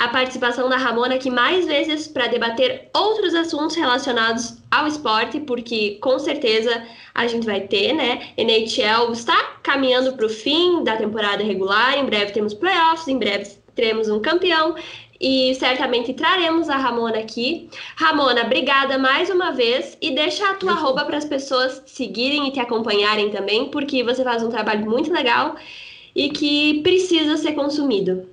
[0.02, 6.00] a participação da Ramona aqui mais vezes para debater outros assuntos relacionados ao esporte, porque
[6.02, 6.84] com certeza
[7.14, 8.30] a gente vai ter, né?
[8.36, 13.52] NHL está caminhando para o fim da temporada regular, em breve temos playoffs, em breve
[13.76, 14.74] teremos um campeão
[15.20, 17.70] e certamente traremos a Ramona aqui.
[17.96, 22.52] Ramona, obrigada mais uma vez e deixa a tua arroba para as pessoas seguirem e
[22.52, 25.58] te acompanharem também, porque você faz um trabalho muito legal
[26.16, 28.31] e que precisa ser consumido.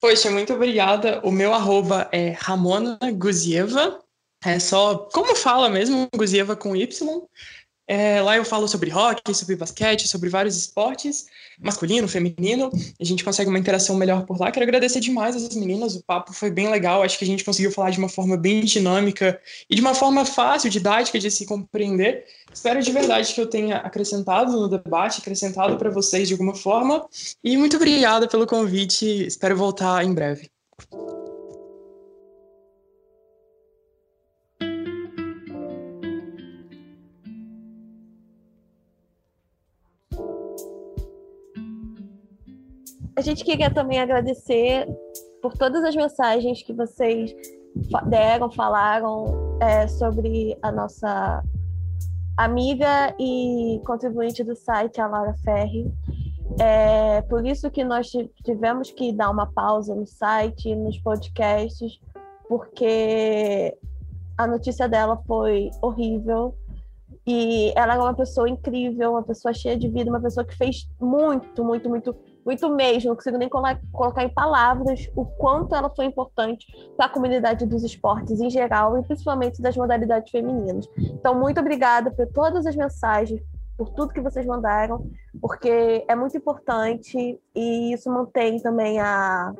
[0.00, 1.20] Poxa, muito obrigada.
[1.24, 4.02] O meu arroba é Ramona Guzieva.
[4.44, 7.26] É só, como fala mesmo, Guzieva com Y.
[7.88, 11.26] É, lá eu falo sobre hockey, sobre basquete, sobre vários esportes,
[11.60, 12.70] masculino, feminino.
[13.00, 14.50] A gente consegue uma interação melhor por lá.
[14.50, 17.02] Quero agradecer demais as meninas, o papo foi bem legal.
[17.02, 19.40] Acho que a gente conseguiu falar de uma forma bem dinâmica
[19.70, 22.24] e de uma forma fácil, didática de se compreender.
[22.56, 27.06] Espero de verdade que eu tenha acrescentado no debate, acrescentado para vocês de alguma forma.
[27.44, 29.26] E muito obrigada pelo convite.
[29.26, 30.48] Espero voltar em breve.
[43.14, 44.86] A gente queria também agradecer
[45.42, 47.34] por todas as mensagens que vocês
[48.08, 51.44] deram, falaram é, sobre a nossa
[52.36, 55.90] amiga e contribuinte do site, a Laura Ferri.
[56.60, 58.10] É por isso que nós
[58.44, 62.00] tivemos que dar uma pausa no site, nos podcasts,
[62.48, 63.76] porque
[64.36, 66.54] a notícia dela foi horrível.
[67.26, 70.88] E ela é uma pessoa incrível, uma pessoa cheia de vida, uma pessoa que fez
[71.00, 72.14] muito, muito, muito
[72.46, 76.64] muito mesmo, não consigo nem colocar em palavras o quanto ela foi importante
[76.96, 80.88] para a comunidade dos esportes em geral e principalmente das modalidades femininas.
[80.96, 83.42] Então, muito obrigada por todas as mensagens,
[83.76, 89.52] por tudo que vocês mandaram, porque é muito importante e isso mantém também a,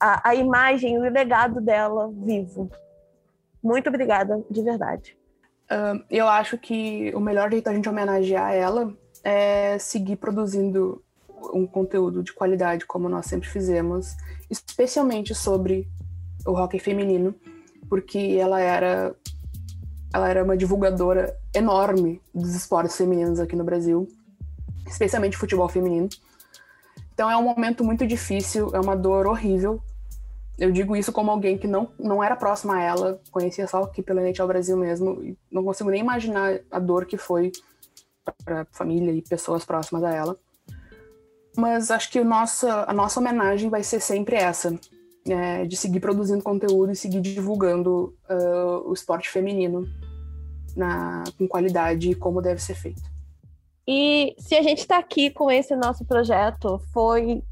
[0.00, 2.70] a, a imagem o legado dela vivo.
[3.62, 5.14] Muito obrigada, de verdade.
[6.08, 8.92] Eu acho que o melhor jeito a gente homenagear ela
[9.22, 11.04] é seguir produzindo
[11.52, 14.16] um conteúdo de qualidade, como nós sempre fizemos,
[14.48, 15.88] especialmente sobre
[16.46, 17.34] o hockey feminino,
[17.88, 19.14] porque ela era
[20.12, 24.08] ela era uma divulgadora enorme dos esportes femininos aqui no Brasil,
[24.86, 26.08] especialmente futebol feminino.
[27.14, 29.80] Então é um momento muito difícil, é uma dor horrível.
[30.58, 34.02] Eu digo isso como alguém que não, não era próxima a ela, conhecia só aqui
[34.02, 37.52] pelo NHL Brasil mesmo, e não consigo nem imaginar a dor que foi
[38.44, 40.36] para família e pessoas próximas a ela.
[41.60, 44.74] Mas acho que o nosso, a nossa homenagem vai ser sempre essa,
[45.28, 49.86] é, de seguir produzindo conteúdo e seguir divulgando uh, o esporte feminino
[50.76, 53.02] na, com qualidade e como deve ser feito.
[53.86, 57.42] E se a gente está aqui com esse nosso projeto, foi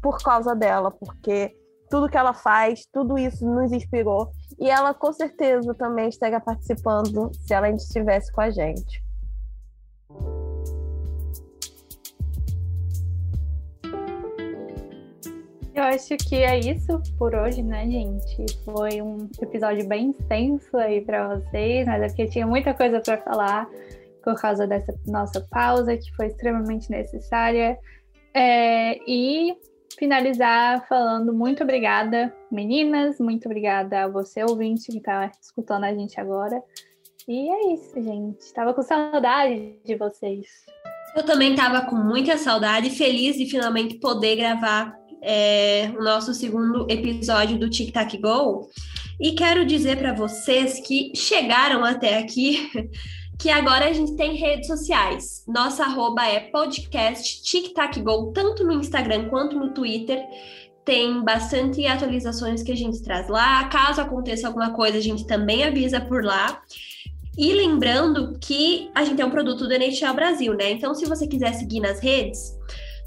[0.00, 1.52] por causa dela, porque
[1.90, 4.30] tudo que ela faz, tudo isso nos inspirou.
[4.58, 9.02] E ela com certeza também estaria participando se ela estivesse com a gente.
[15.88, 18.46] Acho que é isso por hoje, né, gente?
[18.64, 23.18] Foi um episódio bem extenso aí para vocês, mas é porque tinha muita coisa para
[23.18, 23.68] falar
[24.22, 27.78] por causa dessa nossa pausa, que foi extremamente necessária.
[28.34, 29.56] É, e
[29.98, 36.20] finalizar falando muito obrigada, meninas, muito obrigada a você, ouvinte, que está escutando a gente
[36.20, 36.62] agora.
[37.26, 38.40] E é isso, gente.
[38.40, 40.46] Estava com saudade de vocês.
[41.16, 46.86] Eu também estava com muita saudade, feliz de finalmente poder gravar é, o nosso segundo
[46.88, 48.68] episódio do Tic Tac Go.
[49.20, 52.70] E quero dizer para vocês que chegaram até aqui
[53.38, 55.44] que agora a gente tem redes sociais.
[55.46, 60.20] Nossa arroba é podcast Tic Tac Go, tanto no Instagram quanto no Twitter.
[60.84, 63.64] Tem bastante atualizações que a gente traz lá.
[63.68, 66.62] Caso aconteça alguma coisa, a gente também avisa por lá.
[67.36, 70.72] E lembrando que a gente tem um produto do NHL Brasil, né?
[70.72, 72.58] Então, se você quiser seguir nas redes,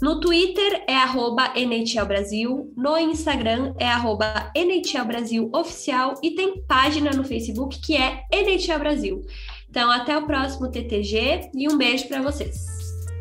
[0.02, 6.60] no Twitter é arroba NHL Brasil, no Instagram é arroba NHL Brasil Oficial e tem
[6.64, 9.22] página no Facebook que é NHL Brasil.
[9.70, 12.66] Então, até o próximo TTG e um beijo para vocês.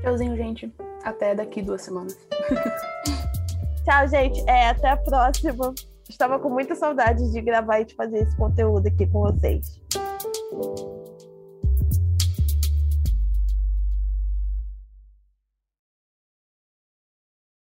[0.02, 0.72] Tchauzinho, gente.
[1.04, 2.18] Até daqui duas semanas.
[3.84, 4.42] Tchau, gente.
[4.48, 5.74] É, até a próxima.
[6.08, 9.78] Estava com muita saudade de gravar e de fazer esse conteúdo aqui com vocês.